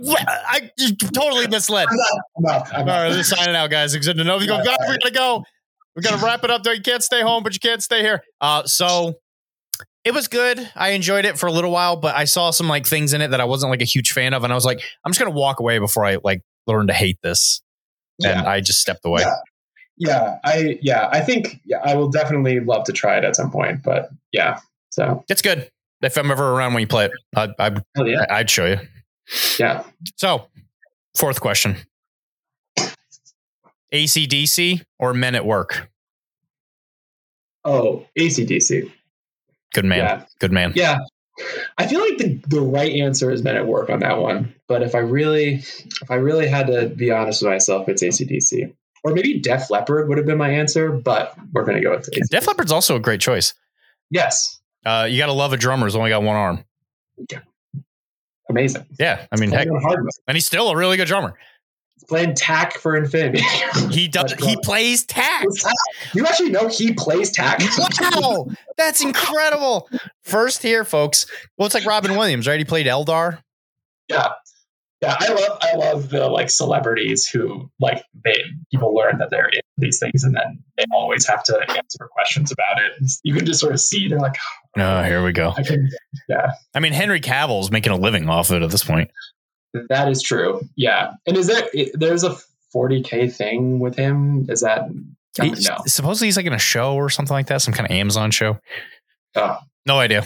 [0.48, 0.70] I
[1.14, 1.88] totally misled.
[1.90, 2.08] I'm not,
[2.38, 3.02] I'm not, I'm All not.
[3.04, 3.94] right, let's sign it out, guys.
[3.96, 4.38] It's good to know.
[4.38, 5.44] We go, guys, we gotta go.
[5.96, 6.64] We gotta wrap it up.
[6.64, 8.22] Though you can't stay home, but you can't stay here.
[8.42, 9.16] Uh, so
[10.04, 10.70] it was good.
[10.76, 13.32] I enjoyed it for a little while, but I saw some like things in it
[13.32, 15.32] that I wasn't like a huge fan of, and I was like, I'm just gonna
[15.32, 17.62] walk away before I like learn to hate this.
[18.24, 19.22] And I just stepped away.
[19.22, 19.36] Yeah.
[19.98, 23.52] Yeah, I yeah, I think yeah, I will definitely love to try it at some
[23.52, 23.84] point.
[23.84, 25.70] But yeah, so It's good.
[26.02, 28.80] If I'm ever around when you play it, I'd, I'd, oh, yeah, I'd show you.
[29.60, 29.84] yeah.
[30.18, 30.48] So,
[31.16, 31.78] fourth question
[33.94, 35.90] ACDC or Men at Work?
[37.64, 38.92] Oh, ACDC.
[39.74, 39.98] Good man.
[40.00, 40.26] Yeah.
[40.40, 40.74] Good man.
[40.76, 41.00] Yeah.
[41.78, 44.54] I feel like the, the right answer is men at work on that one.
[44.68, 48.72] But if I really if I really had to be honest with myself, it's ACDC.
[49.04, 52.30] Or maybe Def Leppard would have been my answer, but we're gonna go with ACDC.
[52.30, 53.54] Def Leppard's also a great choice.
[54.12, 54.60] Yes.
[54.86, 56.66] Uh, you got to love a drummer who's only got one arm.
[57.32, 57.40] Yeah.
[58.50, 58.86] Amazing.
[59.00, 59.26] Yeah.
[59.32, 60.12] I mean, heck, Playing on hard mode.
[60.28, 61.34] and he's still a really good drummer.
[62.08, 63.42] Playing TAK for Infinity.
[63.92, 64.34] He does.
[64.34, 65.46] He plays tag.
[66.14, 67.62] you actually know he plays TAK.
[68.02, 68.48] Wow,
[68.78, 69.90] that's incredible.
[70.24, 71.26] First here, folks.
[71.58, 72.60] Well, it's like Robin Williams, right?
[72.60, 73.40] He played Eldar.
[74.10, 74.30] Yeah.
[75.02, 78.38] Yeah, I love I love the like celebrities who like they
[78.72, 82.54] people learn that they're in these things and then they always have to answer questions
[82.54, 83.12] about it.
[83.22, 84.38] You can just sort of see they're like,
[84.78, 85.54] Oh, here we go.
[85.58, 85.90] I can
[86.30, 86.52] yeah.
[86.74, 89.12] I mean, Henry Cavill's making a living off of it at this point.
[89.90, 90.62] That is true.
[90.76, 91.14] Yeah.
[91.26, 92.36] And is there there's a
[92.76, 94.46] 40k thing with him?
[94.50, 94.86] Is that I
[95.48, 95.78] don't He- know.
[95.88, 98.60] Supposedly he's like in a show or something like that, some kind of Amazon show.
[99.36, 100.24] Oh, No idea.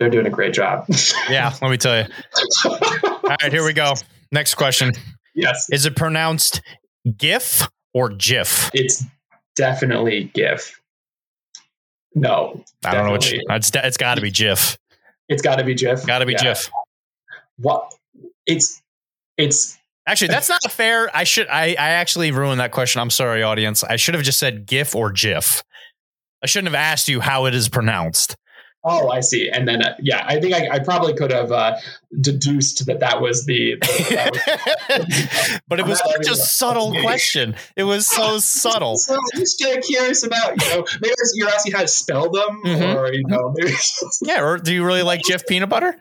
[0.00, 0.86] they're doing a great job.
[1.30, 2.08] Yeah, let me tell you.
[2.64, 3.94] All right, here we go.
[4.32, 4.92] Next question.
[5.34, 5.68] yes.
[5.70, 6.60] Is it pronounced
[7.16, 8.70] GIF or GIF?
[8.74, 9.04] It's
[9.56, 10.80] definitely GIF.
[12.14, 12.62] No.
[12.84, 13.32] I don't know which.
[13.34, 14.76] It's, it's got to be GIF.
[15.28, 16.06] It's got to be GIF.
[16.06, 16.42] Got to be Yeah.
[16.42, 16.70] GIF.
[17.58, 17.93] What?
[18.46, 18.80] It's
[19.36, 21.10] it's Actually, that's not fair.
[21.16, 21.48] I should.
[21.48, 23.00] I, I actually ruined that question.
[23.00, 23.82] I'm sorry, audience.
[23.82, 25.62] I should have just said GIF or GIF.
[26.42, 28.36] I shouldn't have asked you how it is pronounced.
[28.86, 29.48] Oh, I see.
[29.48, 31.76] And then, uh, yeah, I think I, I probably could have uh,
[32.20, 33.76] deduced that that was the.
[33.80, 34.32] that
[34.90, 37.56] was- but it was such a subtle question.
[37.76, 38.98] It was so subtle.
[38.98, 42.30] So I'm just kind of curious about, you know, maybe you're asking how to spell
[42.30, 42.94] them, Mhm.
[42.94, 43.72] or you know, maybe.
[44.20, 44.42] Yeah.
[44.44, 45.96] Or do you really like Jif peanut butter?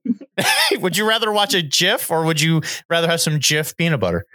[0.80, 4.26] would you rather watch a Jif or would you rather have some Jif peanut butter?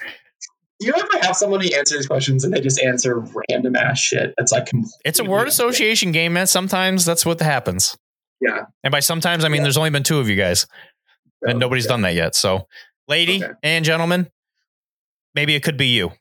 [0.79, 4.33] you ever have someone answer these questions and they just answer random ass shit?
[4.37, 4.69] That's like,
[5.03, 6.45] It's a word association game, man.
[6.45, 7.97] Sometimes that's what happens.
[8.39, 8.65] yeah.
[8.83, 9.63] And by sometimes, I mean Yeah.
[9.63, 10.67] there's only been two of you guys,
[11.41, 11.89] and oh, nobody's yeah.
[11.89, 12.35] done that yet.
[12.35, 12.67] So,
[13.07, 13.53] lady Okay.
[13.63, 14.29] and gentlemen,
[15.33, 16.11] maybe it could be you.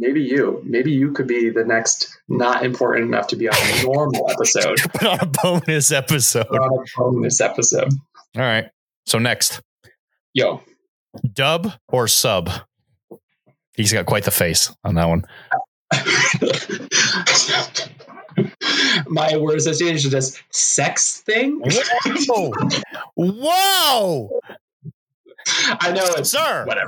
[0.00, 0.62] Maybe you.
[0.64, 4.78] Maybe you could be the next not important enough to be on a normal episode,
[4.92, 6.46] Put on a bonus episode.
[6.46, 7.88] on a bonus episode.
[8.38, 8.70] All right.
[9.06, 9.60] So next,
[10.32, 10.62] Yo,
[11.32, 12.48] dub or sub?
[13.74, 15.24] He's got quite the face on that one.
[19.08, 21.60] my word association is just sex thing.
[21.64, 22.52] Whoa!
[23.16, 24.40] Whoa!
[25.80, 26.86] I know it's Sir, whatever.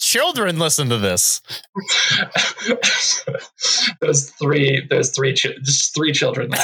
[0.00, 1.42] children listen to this.
[4.00, 6.50] those three, those three, just three children.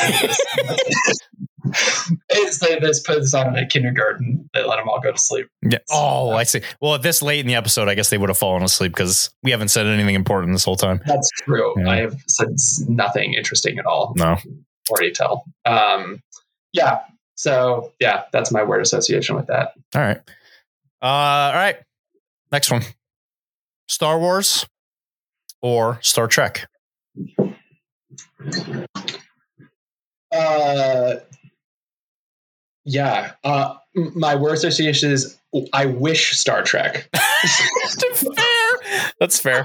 [2.29, 4.49] it's they just put this on in a kindergarten.
[4.53, 5.49] They let them all go to sleep.
[5.63, 5.79] Yeah.
[5.91, 6.61] Oh, I see.
[6.81, 9.31] Well, at this late in the episode, I guess they would have fallen asleep because
[9.43, 11.01] we haven't said anything important this whole time.
[11.07, 11.75] That's true.
[11.79, 11.91] Yeah.
[11.91, 12.49] I have said
[12.89, 14.15] nothing interesting at all.
[14.17, 14.37] No.
[14.91, 15.45] Already tell.
[15.65, 16.23] Um,
[16.73, 17.01] yeah.
[17.37, 19.73] So yeah, that's my word association with that.
[19.95, 20.21] All right.
[21.03, 21.77] Uh, all right.
[22.53, 22.83] Next one
[23.89, 24.67] Star Wars
[25.63, 26.69] or Star Trek?
[30.31, 31.17] Uh,
[32.85, 33.33] yeah.
[33.43, 35.39] Uh, my word association is
[35.73, 37.09] I wish Star Trek.
[38.15, 39.11] fair.
[39.21, 39.65] That's fair.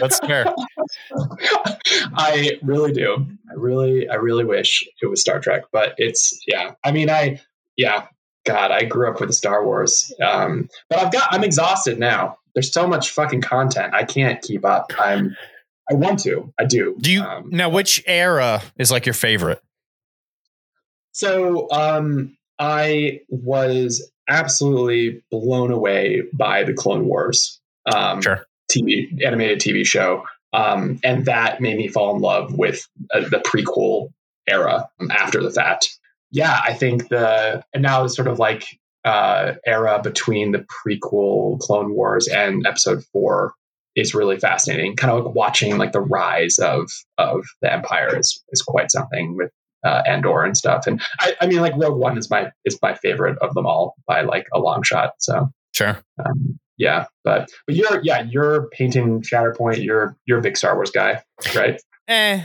[0.00, 0.46] That's fair.
[2.16, 3.26] I really do.
[3.50, 6.72] I really, I really wish it was Star Trek, but it's yeah.
[6.84, 7.40] I mean, I
[7.76, 8.06] yeah.
[8.46, 11.28] God, I grew up with Star Wars, um, but I've got.
[11.30, 12.36] I'm exhausted now.
[12.54, 13.94] There's so much fucking content.
[13.94, 14.92] I can't keep up.
[14.98, 15.34] I'm.
[15.90, 16.52] I want to.
[16.58, 16.96] I do.
[17.00, 17.70] Do you Um, now?
[17.70, 19.62] Which era is like your favorite?
[21.14, 27.60] So um, I was absolutely blown away by the Clone Wars
[27.92, 28.44] um, Sure.
[28.70, 33.38] TV animated TV show, um, and that made me fall in love with uh, the
[33.38, 34.12] prequel
[34.48, 35.98] era after the fact.
[36.32, 38.66] Yeah, I think the and now the sort of like
[39.04, 43.54] uh, era between the prequel Clone Wars and Episode Four
[43.94, 44.96] is really fascinating.
[44.96, 49.36] Kind of like watching like the rise of of the Empire is is quite something
[49.36, 49.52] with
[49.84, 50.86] uh, Andor and stuff.
[50.86, 53.94] And I, I mean, like Rogue One is my is my favorite of them all
[54.06, 55.12] by like a long shot.
[55.18, 55.98] So Sure.
[56.24, 59.84] um, yeah, but but you're yeah you're painting Shatterpoint.
[59.84, 61.22] You're you're a big Star Wars guy,
[61.54, 61.80] right?
[62.08, 62.42] Eh.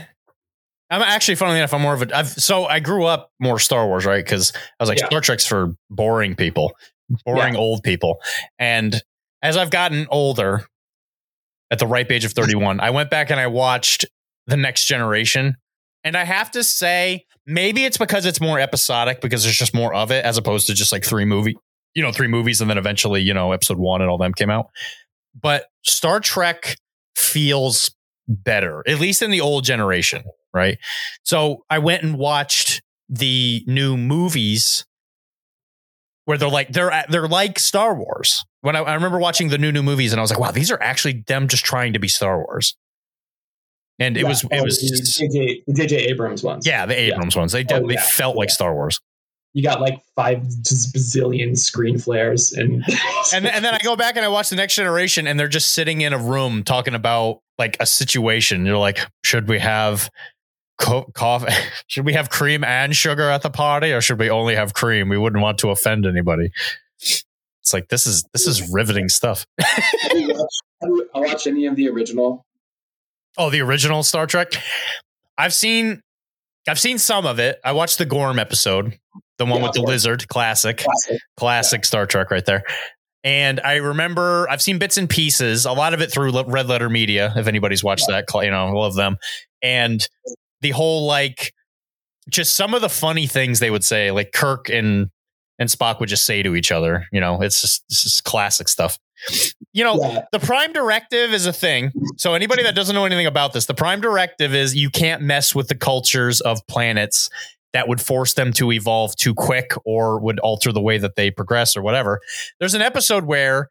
[0.92, 2.16] I'm actually, funnily enough, I'm more of a.
[2.16, 4.24] I've, so I grew up more Star Wars, right?
[4.24, 5.06] Because I was like, Yeah.
[5.06, 6.72] Star Trek's for boring people,
[7.24, 8.20] boring old people.
[8.58, 9.00] And
[9.40, 10.66] as I've gotten older,
[11.70, 14.04] at the ripe age of 31, I went back and I watched
[14.48, 15.54] The Next Generation.
[16.04, 19.94] And I have to say, maybe it's because it's more episodic because there's just more
[19.94, 21.56] of it as opposed to just like three movie,
[21.94, 24.50] you know, three movies and then eventually, you know, episode one and all them came
[24.50, 24.70] out.
[25.38, 26.76] But Star Trek
[27.16, 27.94] feels
[28.28, 30.24] better, at least in the old generation,
[30.54, 30.78] right?
[31.22, 34.84] So I went and watched the new movies
[36.24, 38.44] where they're like they're they're like Star Wars.
[38.60, 40.70] When I, I remember watching the new new movies, and I was like, wow, these
[40.70, 42.76] are actually them just trying to be Star Wars.
[44.00, 44.28] And it Yeah.
[44.28, 46.66] was it Oh, was the JJ, JJ Abrams ones.
[46.66, 47.52] yeah, the Abrams ones.
[47.52, 48.02] They oh, definitely yeah.
[48.02, 48.54] felt like Yeah.
[48.54, 48.98] Star Wars.
[49.52, 52.82] you got like five bazillion screen flares and
[53.34, 55.48] And then, and then I go back and I watch the next generation, and they're
[55.48, 58.64] just sitting in a room talking about like a situation.
[58.64, 60.08] You're like, should we have
[60.78, 61.52] co- coffee?
[61.88, 65.08] Should we have cream and sugar at the party, or should we only have cream?
[65.08, 66.50] We wouldn't want to offend anybody.
[67.00, 69.44] It's like this is this is riveting stuff.
[69.60, 72.46] Have you watched- have you watched any of the original?
[73.38, 74.52] Oh, the original Star Trek.
[75.38, 76.02] I've seen
[76.68, 77.58] I've seen some of it.
[77.64, 78.98] I watched the Gorn episode,
[79.38, 80.78] the one Yeah, with the lizard, classic.
[80.78, 81.20] Classic.
[81.36, 82.62] classic Star Trek right there.
[83.24, 86.88] And I remember I've seen bits and pieces, a lot of it through Red Letter
[86.88, 87.32] Media.
[87.36, 89.16] If anybody's watched that, you know, I love them.
[89.62, 90.06] And
[90.62, 91.52] the whole like,
[92.30, 95.10] just some of the funny things they would say, like Kirk and
[95.58, 97.06] and Spock would just say to each other.
[97.12, 98.98] You know, it's just this is classic stuff.
[99.72, 100.24] You know, Yeah.
[100.32, 101.92] the Prime Directive is a thing.
[102.16, 105.54] So anybody that doesn't know anything about this, the Prime Directive is you can't mess
[105.54, 107.30] with the cultures of planets
[107.72, 111.30] that would force them to evolve too quick or would alter the way that they
[111.30, 112.20] progress or whatever.
[112.58, 113.70] There's an episode where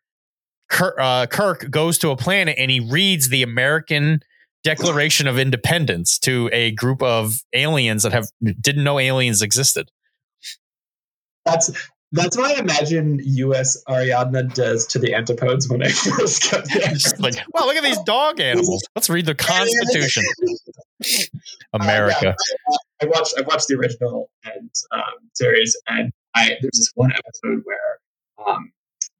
[0.70, 4.22] Kirk, uh, Kirk goes to a planet and he reads the American
[4.64, 8.28] Declaration of Independence to a group of aliens that have
[8.62, 9.90] didn't know aliens existed.
[11.46, 11.72] That's
[12.12, 13.84] that's what I imagine U.S.
[13.88, 16.94] Ariadna does to the antipodes when they first get there.
[17.20, 18.84] Like, wow, look at these dog animals.
[18.96, 20.24] Let's read the Constitution.
[21.74, 22.30] America.
[22.30, 25.02] Uh, I watched I watched the original and um,
[25.34, 28.00] series, and I there's this one episode where
[28.48, 28.72] um,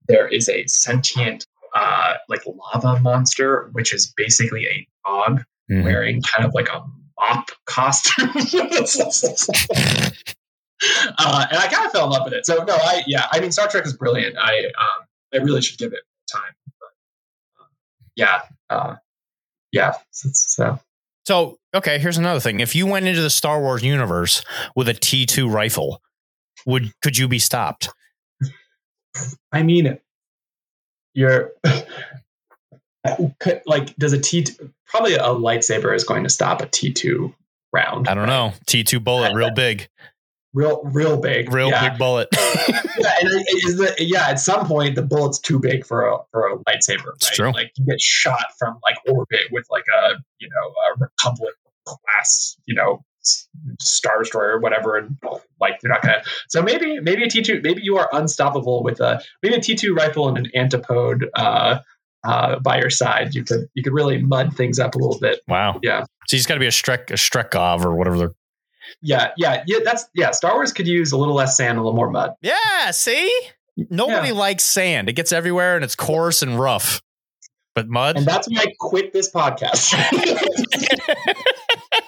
[0.08, 5.84] there is a sentient uh, like lava monster, which is basically a dog Mhm.
[5.84, 6.82] wearing kind of like a
[7.20, 8.32] mop costume.
[11.18, 12.46] uh, and I kind of fell in love with it.
[12.46, 14.38] So no, I yeah, I mean Star Trek is brilliant.
[14.38, 16.00] I um, I really should give it
[16.32, 16.54] time.
[16.80, 17.68] But, um,
[18.16, 18.96] yeah, uh,
[19.72, 19.94] yeah.
[20.12, 20.80] So, so
[21.26, 22.60] So, okay, here's another thing.
[22.60, 24.44] If you went into the Star Wars universe
[24.76, 26.02] with a T2 rifle,
[26.66, 27.90] would could you be stopped?
[29.52, 30.00] I mean,
[31.14, 31.52] you're
[33.40, 34.46] could- like, does a T
[34.88, 37.34] probably a lightsaber is going to stop a T two
[37.74, 38.08] round?
[38.08, 38.54] I don't know.
[38.68, 39.90] T2 bullet, real big,
[40.54, 41.90] Real, real big, real yeah.
[41.90, 42.28] big bullet.
[42.34, 44.28] yeah, and it- it is the, yeah.
[44.28, 47.14] At some point, the bullet's too big for a for a lightsaber.
[47.16, 47.36] It's right?
[47.36, 47.52] true.
[47.52, 51.54] Like you get shot from like orbit with like a you know a Republic
[51.86, 53.04] class you know
[53.80, 55.18] star destroyer or whatever, and
[55.60, 56.24] like you're not gonna.
[56.48, 59.76] So maybe maybe a T two maybe you are unstoppable with a maybe a T
[59.76, 61.30] two rifle and an antipode.
[61.36, 61.80] Uh,
[62.26, 65.42] uh, by your side, you could you could really mud things up a little bit.
[65.48, 65.80] Wow.
[65.82, 66.02] Yeah.
[66.28, 68.18] So he's got to be a Strek, a Strekov or whatever.
[68.18, 68.34] They're,
[69.02, 69.80] Yeah, yeah, yeah.
[69.84, 70.32] That's yeah.
[70.32, 72.34] Star Wars could use a little less sand, a little more mud.
[72.42, 72.92] yeah.
[72.92, 73.32] See,
[73.90, 74.34] nobody Yeah.
[74.34, 75.10] likes sand.
[75.10, 77.02] It gets everywhere and it's coarse and rough.
[77.76, 78.18] But mud.
[78.18, 79.94] And that's why I quit this podcast.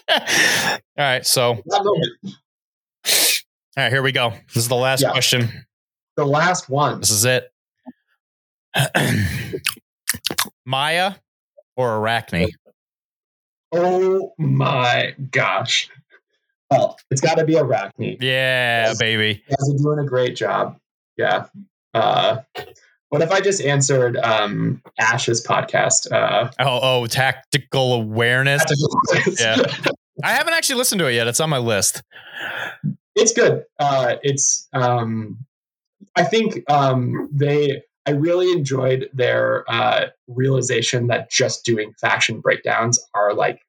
[0.09, 0.17] All
[0.97, 1.25] right.
[1.25, 1.95] So, all
[3.77, 4.31] right, here we go.
[4.47, 5.11] This is the last Yeah.
[5.11, 5.65] question.
[6.17, 6.99] the last one.
[6.99, 7.51] This is it.
[10.65, 11.13] Maya
[11.77, 12.49] or Arachne?
[13.71, 15.89] Oh my gosh.
[16.71, 18.17] Well, it's got to be Arachne.
[18.21, 19.43] Yeah, baby.
[19.47, 20.77] You guys are doing a great job.
[21.17, 21.47] Yeah.
[21.93, 22.37] Uh,
[23.09, 26.09] what if I just answered um, Ash's podcast?
[26.11, 28.63] Uh, Oh, oh, tactical awareness.
[29.37, 29.57] Yeah.
[30.23, 31.27] I haven't actually listened to it yet.
[31.27, 32.03] It's on my list.
[33.15, 33.65] it's good.
[33.77, 35.39] Uh, it's um,
[36.15, 37.83] I think um, they.
[38.07, 43.61] I really enjoyed their uh, realization that just doing faction breakdowns are like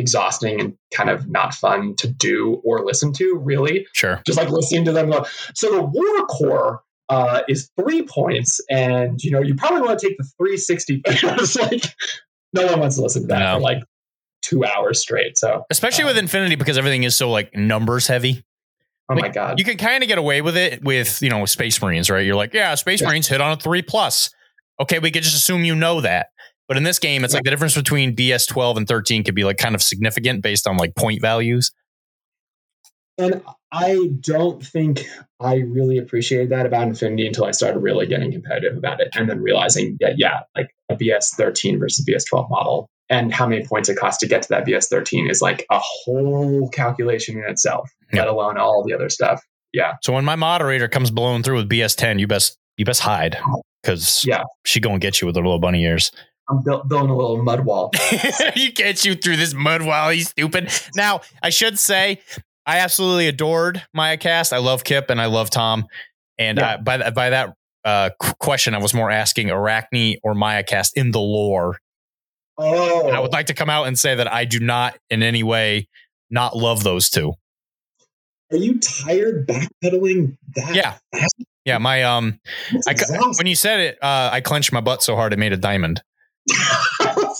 [0.00, 3.36] exhausting and kind of not fun to do or listen to.
[3.36, 4.20] Really, Sure.
[4.26, 5.24] just like listening to them go.
[5.54, 10.08] So the war core uh, is three points, and you know you probably want to
[10.08, 11.02] take the 360.
[11.06, 11.84] it's like
[12.52, 13.54] no one wants to listen to that No.
[13.56, 13.82] for like
[14.42, 15.36] two hours straight.
[15.36, 18.42] So Especially Um, with Infinity because everything is so like numbers heavy.
[19.10, 21.44] oh Like, my god, You can kind of get away with it with, you know,
[21.46, 22.24] Space Marines, right?
[22.24, 23.08] You're like, yeah, Space Yeah.
[23.08, 24.30] Marines hit on a three plus.
[24.80, 26.28] Okay, we could just assume you know that.
[26.70, 27.38] But in this game, it's Yeah.
[27.38, 30.68] like the difference between BS 12 and 13 could be like kind of significant based
[30.68, 31.72] on like point values.
[33.18, 33.42] and
[33.72, 35.04] I don't think
[35.40, 39.28] I really appreciated that about Infinity until I started really getting competitive about it, and
[39.28, 42.88] then realizing that yeah, like a BS 13 versus BS 12 model.
[43.10, 45.78] And how many points it costs to get to that BS 13 is like a
[45.80, 48.20] whole calculation in itself, Yeah.
[48.20, 49.42] let alone all the other stuff.
[49.72, 49.94] Yeah.
[50.04, 53.36] So when my moderator comes blowing through with BS 10, you best you best hide
[53.82, 54.44] because Yeah.
[54.64, 56.10] she gonna get you with her little bunny ears.
[56.50, 57.90] I'm building a little mud wall.
[58.56, 60.70] you can't shoot through this mud wall, he's stupid.
[60.96, 62.20] Now, I should say,
[62.66, 64.52] I absolutely adored Maya Cast.
[64.52, 65.86] I love Kip and I love Tom.
[66.38, 66.74] And Yeah.
[66.74, 70.96] I, by th- by that uh, question, I was more asking Arachne or Maya Cast
[70.96, 71.78] in the lore.
[72.58, 75.22] Oh, And I would like to come out and say that I do not in
[75.22, 75.88] any way
[76.30, 77.32] not love those two.
[78.52, 80.74] are you tired backpedaling that?
[80.74, 80.98] Yeah,
[81.64, 81.78] yeah.
[81.78, 82.38] My um,
[82.86, 82.94] I
[83.38, 86.02] when you said it, uh, I clenched my butt so hard it made a diamond.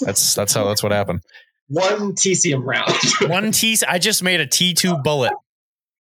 [0.00, 1.20] That's that's how that's what happened.
[1.68, 2.92] one TCM round.
[3.30, 3.76] One T.
[3.86, 5.32] I just made a T two bullet.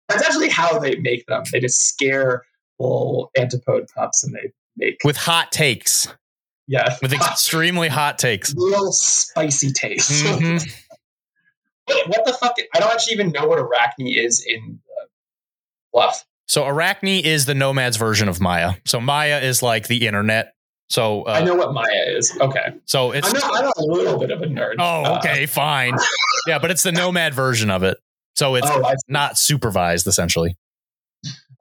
[0.07, 1.43] That's actually how they make them.
[1.51, 2.43] They just scare
[2.79, 6.07] little antipode pups and they make with hot takes,
[6.67, 8.53] yeah with extremely hot takes.
[8.57, 10.25] real spicy taste.
[10.25, 10.61] Mhm.
[11.89, 12.55] Wait, what the fuck?
[12.75, 15.05] I don't actually even know what Arachne is in uh,
[15.91, 16.23] Bluff.
[16.47, 18.73] So Arachne is the Nomad's version of Maya.
[18.85, 20.53] So Maya is like the internet.
[20.89, 22.35] So I uh, know what Maya is.
[22.39, 24.75] Okay, so it's I'm, not, I'm a little bit of a nerd.
[24.79, 25.95] oh Uh, okay fine
[26.47, 27.97] yeah, but it's the Nomad version of it.
[28.35, 30.57] So it's oh, not supervised essentially.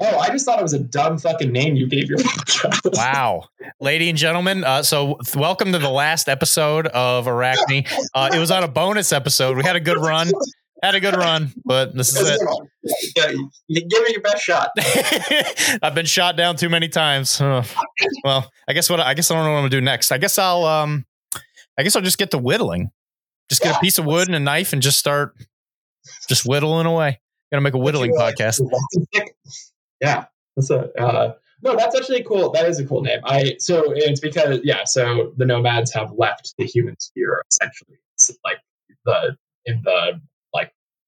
[0.00, 2.18] oh, I just thought it was a dumb fucking name you gave your.
[2.92, 3.44] Wow,
[3.80, 4.64] lady and gentlemen.
[4.64, 7.84] Uh, so welcome to the last episode of Arachne.
[8.14, 9.56] Uh, it was on a bonus episode.
[9.56, 10.30] We had a good run.
[10.82, 12.40] Had a good run, but this is it.
[13.16, 14.70] Yeah, give it your best shot.
[15.82, 17.40] I've been shot down too many times.
[17.40, 17.64] Oh.
[18.22, 20.12] Well, I guess what I guess I don't know what I'm gonna do next.
[20.12, 21.04] I guess I'll um
[21.76, 22.90] I guess I'll just get to whittling.
[23.48, 23.78] Just get Yeah.
[23.78, 25.34] a piece of wood and a knife and just start
[26.28, 27.20] just whittling away.
[27.50, 28.60] Gonna make a whittling podcast.
[30.00, 30.26] Yeah,
[30.56, 31.74] that's a uh, no.
[31.74, 32.52] That's actually cool.
[32.52, 33.18] That is a cool name.
[33.24, 34.84] I so it's because yeah.
[34.84, 37.98] So the nomads have left the human sphere essentially.
[38.14, 38.58] It's like
[39.04, 40.20] the in the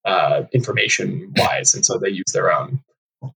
[0.05, 2.81] uh information wise, and so they use their own.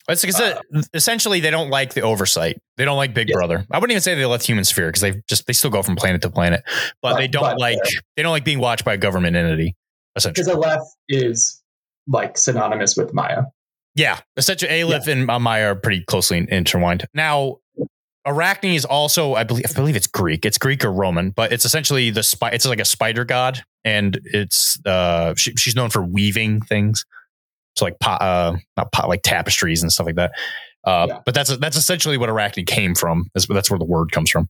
[0.09, 0.61] It's because uh,
[0.95, 2.59] essentially they don't like the oversight.
[2.79, 3.35] They don't like Big Yeah.
[3.37, 3.67] Brother.
[3.71, 5.95] I wouldn't even say they left human sphere because they just they still go from
[5.97, 6.63] planet to planet,
[7.03, 7.79] but But- they don't but like
[8.17, 9.77] they don't like being watched by a government entity.
[10.17, 11.63] Essentially, Because Aleph is
[12.07, 13.43] like synonymous with Maya.
[13.95, 14.21] yeah.
[14.39, 17.07] Essentially, Aleph and Maya are pretty closely intertwined.
[17.13, 17.59] Now,
[18.27, 20.45] Arachne is also, I believe, I believe it's Greek.
[20.47, 22.51] It's Greek or Roman, but it's essentially the spy.
[22.51, 27.05] It's like a spider god, and it's uh, she, she's known for weaving things.
[27.77, 30.33] So like pot, uh, not pot, like tapestries and stuff like that.
[30.85, 31.21] Uh, Yeah.
[31.25, 33.27] But that's that's essentially what Arachne came from.
[33.35, 34.49] That's, that's where the word comes from.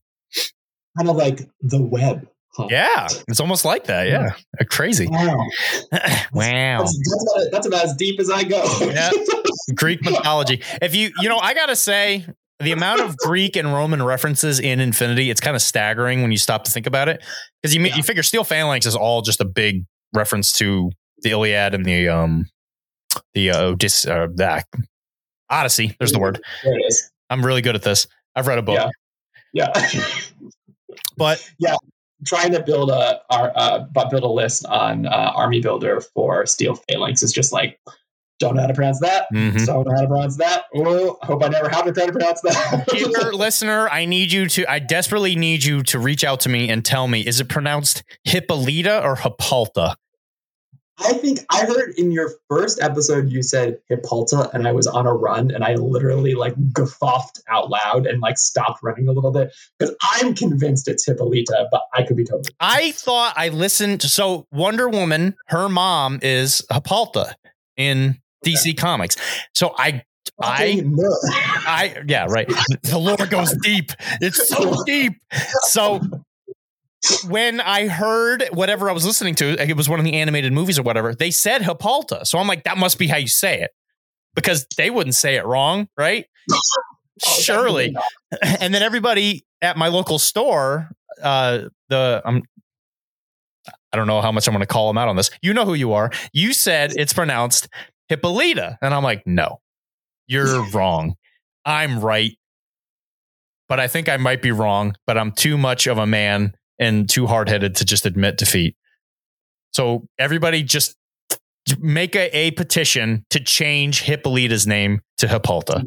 [0.97, 2.27] Kind of like the web.
[2.55, 2.67] Huh.
[2.71, 4.07] Yeah, it's almost like that.
[4.07, 4.29] Yeah,
[4.69, 5.07] crazy.
[5.07, 5.45] Wow.
[5.91, 6.79] wow.
[6.79, 8.63] That's, that's, about, that's about as deep as I go.
[8.79, 9.11] Yeah.
[9.75, 10.61] Greek mythology.
[10.81, 12.25] If you, you know, I gotta say,
[12.59, 16.37] the amount of Greek and Roman references in Infinity, it's kind of staggering when you
[16.37, 17.23] stop to think about it.
[17.61, 17.95] Because you Yeah.
[17.95, 20.91] you figure Steel Phalanx is all just a big reference to
[21.21, 22.45] the Iliad and the um
[23.33, 24.65] the uh, Odys uh, that
[25.49, 25.95] Odyssey.
[25.99, 26.41] There's the word.
[26.63, 27.11] there it is.
[27.29, 28.07] I'm really good at this.
[28.35, 28.79] I've read a book,
[29.53, 29.71] Yeah.
[29.73, 29.89] Yeah.
[31.17, 31.75] but yeah,
[32.25, 33.79] trying to build a our uh,
[34.09, 37.79] build a list on uh, Army Builder for Steel Phalanx is just like
[38.39, 39.27] don't know how to pronounce that.
[39.33, 39.65] mhm.
[39.65, 40.65] Don't know how to pronounce that.
[40.75, 42.85] Oh, hope I never have to try to pronounce that.
[42.87, 44.69] dear listener, I need you to.
[44.69, 48.03] I desperately need you to reach out to me and tell me: is it pronounced
[48.25, 49.95] Hippolyta or Hippolyta?
[50.97, 55.05] I think I heard in your first episode you said Hippolyta, and I was on
[55.05, 59.31] a run, and I literally like guffawed out loud and like stopped running a little
[59.31, 62.55] bit because I'm convinced it's Hippolyta, but I could be totally.
[62.61, 64.01] I thought I listened.
[64.01, 67.35] To, so Wonder Woman, her mom is Hippolyta
[67.75, 69.17] in DC Comics.
[69.53, 70.03] So I,
[70.41, 70.83] I,
[71.65, 72.47] I, yeah, right.
[72.83, 73.91] The lore goes deep.
[74.21, 75.13] It's so deep.
[75.63, 76.01] So
[77.27, 80.79] when I heard whatever I was listening to, it was one of the animated movies
[80.79, 81.13] or whatever.
[81.13, 83.71] They said Hippolyta, so I'm like, that must be how you say it
[84.35, 86.25] because they wouldn't say it wrong, right?
[86.51, 86.59] Oh,
[87.39, 87.95] Surely.
[88.59, 90.89] and then everybody at my local store,
[91.21, 92.43] uh, the I'm
[93.93, 95.29] I don't know how much I'm going to call them out on this.
[95.41, 96.11] You know who you are.
[96.33, 97.69] You said it's pronounced
[98.09, 99.61] Hippolyta, and I'm like, no,
[100.27, 101.15] you're wrong.
[101.65, 102.37] I'm right,
[103.67, 104.95] but I think I might be wrong.
[105.07, 108.75] But I'm too much of a man and too hard headed to just admit defeat.
[109.73, 110.95] So everybody just
[111.79, 115.85] make a, a petition to change Hippolyta's name to Hippolyta.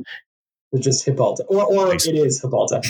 [0.72, 2.82] It's just Hippolyta, or or it is Hippolyta.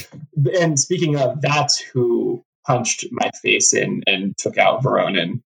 [0.60, 5.40] And speaking of, that's who punched my face in and took out Voronin.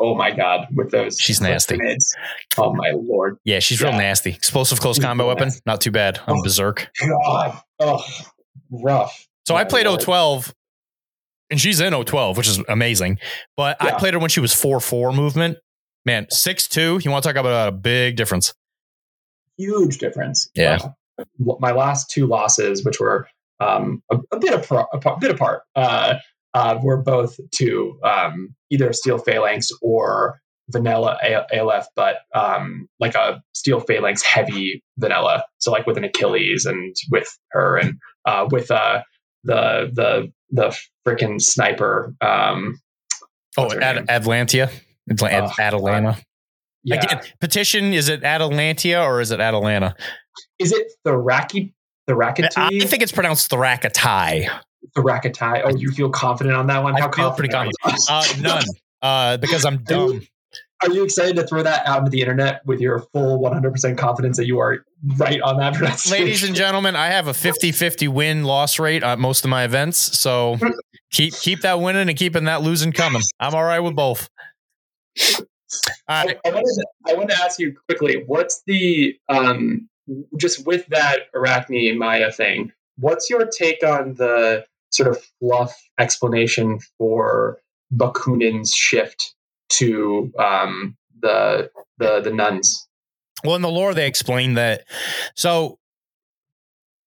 [0.00, 1.76] Oh my god, with those She's nasty.
[1.76, 2.14] grenades.
[2.56, 4.30] Oh my lord, Yeah, she's real nasty.
[4.30, 6.20] Explosive close She's combo real weapon, not too bad.
[6.26, 6.42] I'm Oh.
[6.42, 6.88] berserk.
[7.00, 8.04] God, oh,
[8.70, 9.26] rough.
[9.46, 10.00] So I played lord.
[10.00, 10.54] 012,
[11.50, 13.18] and she's in 012, which is amazing.
[13.56, 15.58] But I played her when she was 4 4 movement.
[16.04, 18.54] Man, 6 2, you want to talk about a big difference.
[19.56, 20.50] Huge difference.
[20.54, 20.78] Yeah.
[21.38, 23.28] My last two losses, which were
[23.60, 26.14] um, a, a bit apart, a bit apart, uh,
[26.54, 30.40] uh, were both to um, either Steel Phalanx or
[30.70, 35.44] Vanilla A- ALEPH, but um, like a Steel Phalanx heavy Vanilla.
[35.58, 37.94] So like with an Achilles and with her and
[38.26, 39.02] uh, with uh,
[39.44, 40.76] the the the
[41.06, 42.14] freaking sniper.
[42.20, 42.78] Um,
[43.56, 44.70] Oh, Ad- Atlantia?
[45.10, 46.18] Atla- Ad- Oh, Atalanta.
[46.84, 49.96] yeah, Again, petition, is it Atalantia or is it Atalanta?
[50.60, 51.72] is it Tharaki?
[52.56, 53.50] I think it's pronounced
[54.96, 55.62] Tharakatai.
[55.62, 55.62] Tharakatai.
[55.64, 56.96] Oh, you feel confident on that one?
[56.96, 57.76] I How feel pretty confident?
[58.08, 58.64] Uh, none,
[59.02, 60.22] uh, because I'm dumb.
[60.82, 64.36] Are you excited to throw that out into the internet with your full 100% confidence
[64.36, 64.84] that you are
[65.16, 66.24] right on that pronunciation?
[66.24, 69.98] Ladies and gentlemen, I have a 50-50 win loss rate at most of my events.
[70.18, 70.56] So
[71.10, 73.22] keep keep that winning and keeping that losing coming.
[73.40, 74.28] I'm all right with both.
[75.36, 75.44] All
[76.08, 76.38] right.
[76.44, 79.88] I, I, wanted to, I wanted to ask you quickly what's the, um,
[80.36, 85.74] just with that Arachne and Maya thing, what's your take on the sort of fluff
[85.98, 87.58] explanation for
[87.94, 89.34] Bakunin's shift
[89.70, 92.86] to um, the, the, the nuns?
[93.44, 94.84] Well, in the lore, they explain that.
[95.36, 95.78] So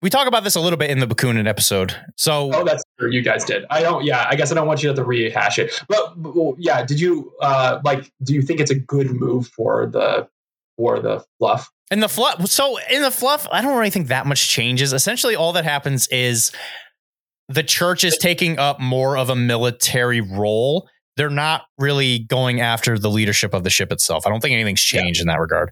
[0.01, 1.95] we talk about this a little bit in the Bakunin episode.
[2.17, 3.11] So Oh, that's true.
[3.11, 3.65] You guys did.
[3.69, 4.03] I don't.
[4.03, 5.83] Yeah, I guess I don't want you to have to rehash it.
[5.87, 6.15] But,
[6.57, 8.11] yeah, did you uh like?
[8.23, 10.27] Do you think it's a good move for the
[10.77, 11.69] for the fluff?
[11.91, 14.93] In the fluff, so in the fluff, I don't really think that much changes.
[14.93, 16.51] Essentially, all that happens is
[17.49, 20.87] the church is taking up more of a military role.
[21.17, 24.25] They're not really going after the leadership of the ship itself.
[24.25, 25.71] I don't think anything's changed in that regard.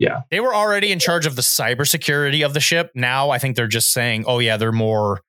[0.00, 0.22] Yeah.
[0.30, 2.90] They were already in charge of the cybersecurity of the ship.
[2.94, 5.20] Now I think they're just saying, oh, yeah, they're more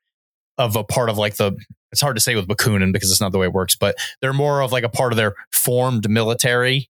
[0.57, 1.55] of a part of like the,
[1.91, 4.33] it's hard to say with Bakunin because it's not the way it works, but they're
[4.33, 6.89] more of like a part of their formed military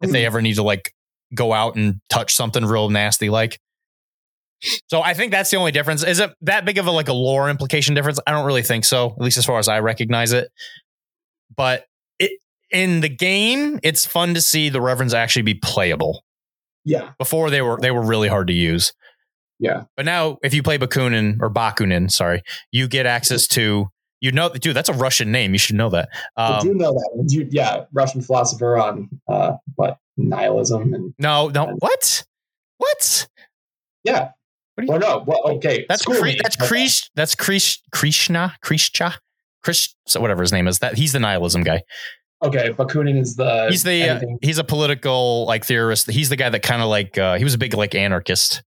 [0.00, 0.26] if they hmm.
[0.26, 0.94] ever need to like
[1.34, 3.60] go out and touch something real nasty like.
[4.88, 6.02] So I think that's the only difference.
[6.02, 8.18] Is it that big of a like a lore implication difference?
[8.26, 10.50] I don't really think so, at least as far as I recognize it.
[11.56, 11.84] But
[12.18, 12.32] it
[12.70, 16.24] in the game, it's fun to see the reverends actually be playable.
[16.84, 17.12] Yeah.
[17.18, 18.92] Before they were they were really hard to use.
[19.60, 19.84] Yeah.
[19.96, 23.90] But now if you play Bakunin or Bakunin, sorry, you get access to
[24.20, 25.52] you know dude, that's a Russian name.
[25.52, 26.08] You should know that.
[26.36, 27.24] I do Um, know that.
[27.28, 32.24] You- yeah, Russian philosopher on uh, what nihilism and no, no, what?
[32.78, 33.28] What?
[34.04, 34.30] yeah.
[34.74, 35.84] What you- Or no, well, okay.
[35.88, 39.14] That's Kri- that's Krish that's Krish Krishna Krishcha
[39.64, 41.82] Krish so whatever his name is that he's the nihilism guy.
[42.40, 46.08] Okay, Bakunin is the He's the uh, he's a political like theorist.
[46.08, 48.62] He's the guy that kind of like uh, he was a big like anarchist.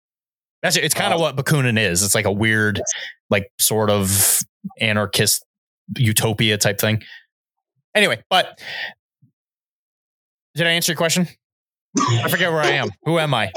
[0.64, 0.84] That's it.
[0.84, 1.22] it's kind of Oh.
[1.22, 2.02] what Bakunin is.
[2.02, 2.82] It's like a weird
[3.30, 4.42] like sort of
[4.80, 5.46] anarchist
[5.98, 7.04] utopia type thing.
[7.96, 8.60] Anyway, but
[10.56, 11.28] did I answer your question?
[11.98, 12.90] I forget where I am.
[13.06, 13.52] Who am I?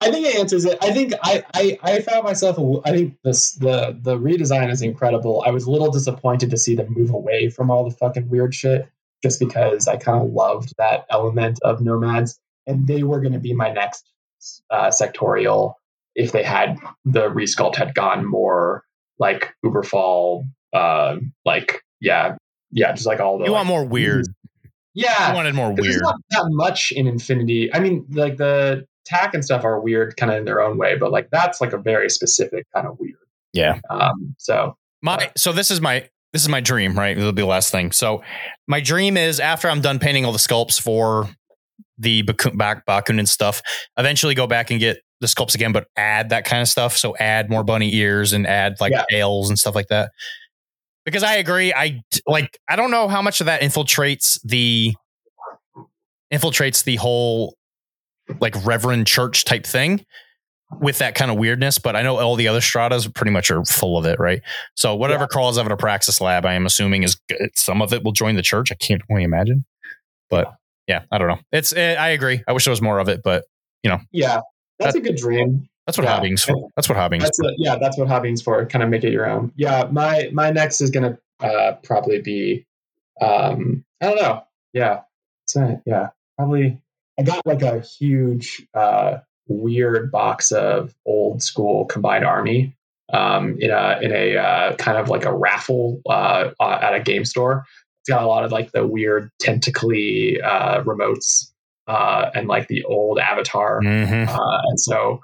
[0.00, 0.78] I think it answers it.
[0.82, 2.58] I think I, I, I found myself.
[2.84, 5.42] I think this the the redesign is incredible.
[5.46, 8.54] I was a little disappointed to see them move away from all the fucking weird
[8.54, 8.88] shit,
[9.22, 13.38] just because I kind of loved that element of nomads, and they were going to
[13.38, 14.08] be my next
[14.70, 15.74] uh, sectorial
[16.18, 18.82] if they had the resculpt had gone more
[19.18, 20.42] like Uberfall,
[20.74, 21.16] uh,
[21.46, 22.36] like yeah,
[22.70, 24.26] yeah, just like all the You like, want more weird.
[24.94, 26.02] yeah, You wanted more there's weird.
[26.02, 27.72] not that much in Infinity.
[27.72, 30.96] I mean, like the tack and stuff are weird, kind of in their own way,
[30.96, 33.14] but like that's like a very specific kind of weird.
[33.54, 33.80] Yeah.
[33.90, 34.34] Um.
[34.38, 37.16] So My so this is my this is my dream, right?
[37.16, 37.92] It'll be the last thing.
[37.92, 38.22] So
[38.66, 41.28] my dream is after I'm done painting all the sculpts for
[41.96, 43.62] the Baku- back Bakunin stuff,
[43.96, 46.96] eventually go back and get the sculpts again, but add that kind of stuff.
[46.96, 49.04] So add more bunny ears and add like Yeah.
[49.10, 50.10] tails and stuff like that.
[51.04, 54.94] Because I agree, I like I don't know how much of that infiltrates the
[56.32, 57.56] infiltrates the whole
[58.40, 60.04] like reverend church type thing
[60.80, 63.64] with that kind of weirdness, but I know all the other stratas pretty much are
[63.64, 64.42] full of it, right?
[64.74, 67.48] So whatever crawls out of a praxis lab, I am assuming is good.
[67.54, 68.70] Some of it will join the church.
[68.70, 69.64] I can't only imagine,
[70.28, 70.52] but
[70.86, 71.38] yeah, I don't know.
[71.52, 72.42] It's eh, I agree.
[72.46, 73.44] I wish there was more of it, but
[73.82, 74.40] you know, yeah,
[74.78, 75.68] that's a good dream.
[75.86, 76.16] that's what Yeah.
[76.36, 76.68] for.
[76.76, 77.44] That's what hobbying's That's for.
[77.44, 78.64] what, yeah, that's what hobbying's for.
[78.66, 79.52] Kind of make it your own.
[79.56, 82.66] Yeah, my my next is gonna uh, probably be,
[83.20, 84.44] um, I don't know.
[84.72, 85.00] Yeah,
[85.46, 86.80] so, yeah, probably.
[87.18, 89.18] I got like a huge, uh,
[89.48, 92.76] weird box of old school combined army,
[93.12, 97.00] um, in a in a uh, kind of like a raffle uh, uh, at a
[97.00, 97.64] game store.
[98.02, 101.50] It's got a lot of like the weird tentacly uh, remotes
[101.88, 104.28] uh, and like the old Avatar Mhm.
[104.28, 105.20] uh, and so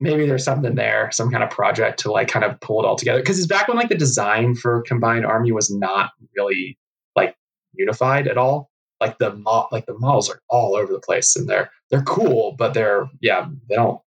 [0.00, 2.96] maybe there's something there, some kind of project to like kind of pull it all
[2.96, 3.18] together.
[3.20, 6.78] Because it's back when like the design for Combined Army was not really
[7.16, 7.34] like
[7.74, 8.70] unified at all.
[9.00, 12.54] Like the mo- like the models are all over the place, and they're they're cool,
[12.58, 14.00] but they're yeah they don't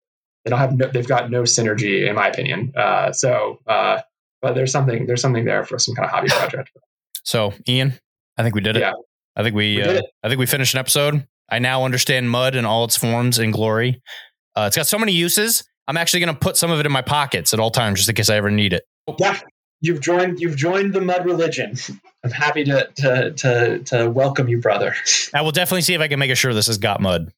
[0.45, 2.71] they don't have no, they've got no synergy in my opinion.
[2.75, 4.01] Uh, so uh,
[4.41, 6.71] but there's something there's something there for some kind of hobby project.
[7.23, 7.93] So Ian,
[8.37, 8.79] I think we did it.
[8.79, 8.93] Yeah.
[9.35, 10.01] I think we, We uh.
[10.23, 11.27] I think we finished an episode.
[11.51, 14.01] I now understand mud in all its forms and glory.
[14.55, 15.63] Uh, it's got so many uses.
[15.87, 18.09] I'm actually going to put some of it in my pockets at all times, just
[18.09, 18.83] in case I ever need it.
[19.17, 19.39] Yeah,
[19.81, 21.75] you've joined you've joined the mud religion.
[22.23, 24.95] I'm happy to to to to welcome you, brother.
[25.33, 27.31] I will definitely see if I can make sure this has got mud.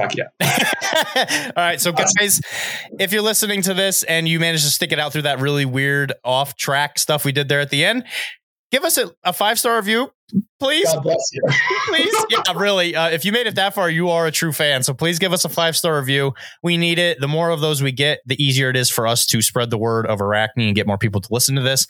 [0.00, 0.28] Fuck yeah.
[1.56, 1.80] All right.
[1.80, 2.40] So, guys,
[2.98, 5.66] if you're listening to this and you managed to stick it out through that really
[5.66, 8.04] weird off track stuff we did there at the end,
[8.70, 10.10] give us a, a five star review,
[10.58, 10.84] please.
[10.92, 11.42] God bless you.
[11.86, 12.14] Please.
[12.30, 12.94] Yeah, really.
[12.94, 14.82] Uh, if you made it that far, you are a true fan.
[14.84, 16.32] So, please give us a five star review.
[16.62, 17.20] We need it.
[17.20, 19.78] The more of those we get, the easier it is for us to spread the
[19.78, 21.86] word of Arachne and get more people to listen to this.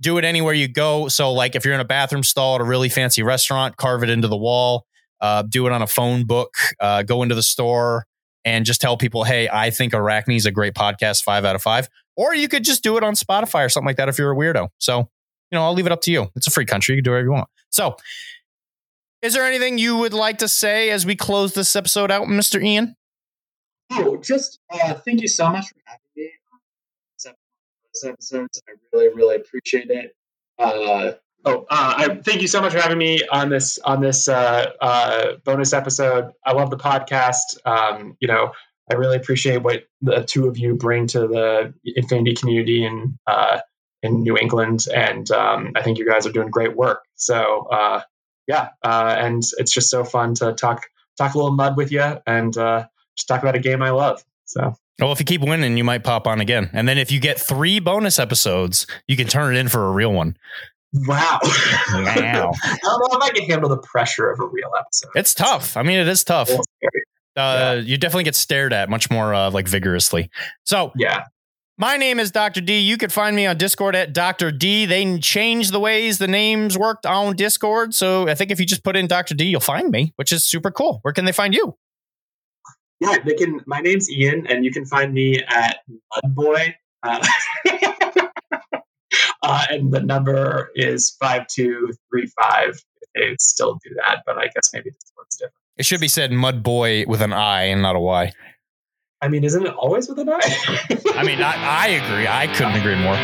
[0.00, 1.08] Do it anywhere you go.
[1.08, 4.10] So, like if you're in a bathroom stall at a really fancy restaurant, carve it
[4.10, 4.86] into the wall.
[5.20, 6.54] Uh, do it on a phone book.
[6.78, 8.06] Uh, go into the store
[8.44, 11.62] and just tell people, hey, I think Arachne is a great podcast, five out of
[11.62, 11.88] five.
[12.16, 14.36] Or you could just do it on Spotify or something like that if you're a
[14.36, 14.68] weirdo.
[14.78, 15.08] So,
[15.50, 16.28] you know, I'll leave it up to you.
[16.36, 16.94] It's a free country.
[16.94, 17.48] You can do whatever you want.
[17.70, 17.96] So,
[19.22, 22.62] is there anything you would like to say as we close this episode out, Mr.
[22.62, 22.96] Ian?
[23.92, 26.30] Oh, just uh, thank you so much for having me
[27.26, 27.34] on
[27.92, 28.48] this episode.
[28.68, 30.14] I really, really appreciate it.
[30.58, 31.12] Uh,
[31.44, 34.70] oh, uh, I thank you so much for having me on this on this uh,
[34.80, 36.30] uh, bonus episode.
[36.44, 37.58] I love the podcast.
[37.66, 38.52] Um, you know,
[38.90, 43.60] I really appreciate what the two of you bring to the Infinity community and uh,
[44.02, 47.04] in New England, and um, I think you guys are doing great work.
[47.16, 48.02] So uh,
[48.46, 50.86] yeah, uh, and it's just so fun to talk
[51.18, 52.86] talk a little mud with you and uh,
[53.16, 54.24] just talk about a game I love.
[54.46, 54.74] So.
[54.98, 56.68] Well, if you keep winning, you might pop on again.
[56.74, 59.92] And then if you get three bonus episodes, you can turn it in for a
[59.92, 60.36] real one.
[60.92, 61.38] Wow.
[61.92, 62.52] Wow.
[62.64, 65.10] I don't know if I can handle the pressure of a real episode.
[65.14, 65.76] It's tough.
[65.76, 66.50] I mean, it is tough.
[67.36, 70.30] Uh, You definitely get stared at much more uh, like vigorously.
[70.64, 71.24] So, Yeah.
[71.80, 72.60] My name is Dr.
[72.60, 72.78] D.
[72.78, 74.52] You could find me on Discord at Dr.
[74.52, 74.84] D.
[74.84, 77.94] They changed the ways the names worked on Discord.
[77.94, 79.34] So, I think if you just put in Dr.
[79.34, 80.98] D, you'll find me, which is super cool.
[81.02, 81.76] Where can they find you?
[83.00, 83.60] Yeah, they can.
[83.66, 85.78] My name's Ian, and you can find me at
[86.22, 86.74] Mudboy.
[87.02, 87.26] Uh,
[89.42, 92.78] uh, and the number is five two three five.
[93.14, 95.54] They still do that, but I guess maybe this one's different.
[95.78, 98.32] It should be said Mudboy with an I and not a Y.
[99.22, 100.40] I mean, isn't it always with an I?
[101.14, 102.26] I mean, I, I agree.
[102.26, 103.16] I couldn't agree more.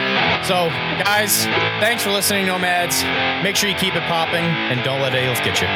[0.44, 0.68] So,
[1.02, 1.46] guys,
[1.80, 3.02] thanks for listening, Nomads.
[3.42, 5.68] Make sure you keep it popping and don't let ALEPH get you.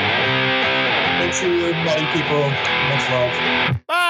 [1.20, 2.50] Thanks to you, nutty people.
[2.50, 3.80] Much love.
[3.86, 4.09] Bye.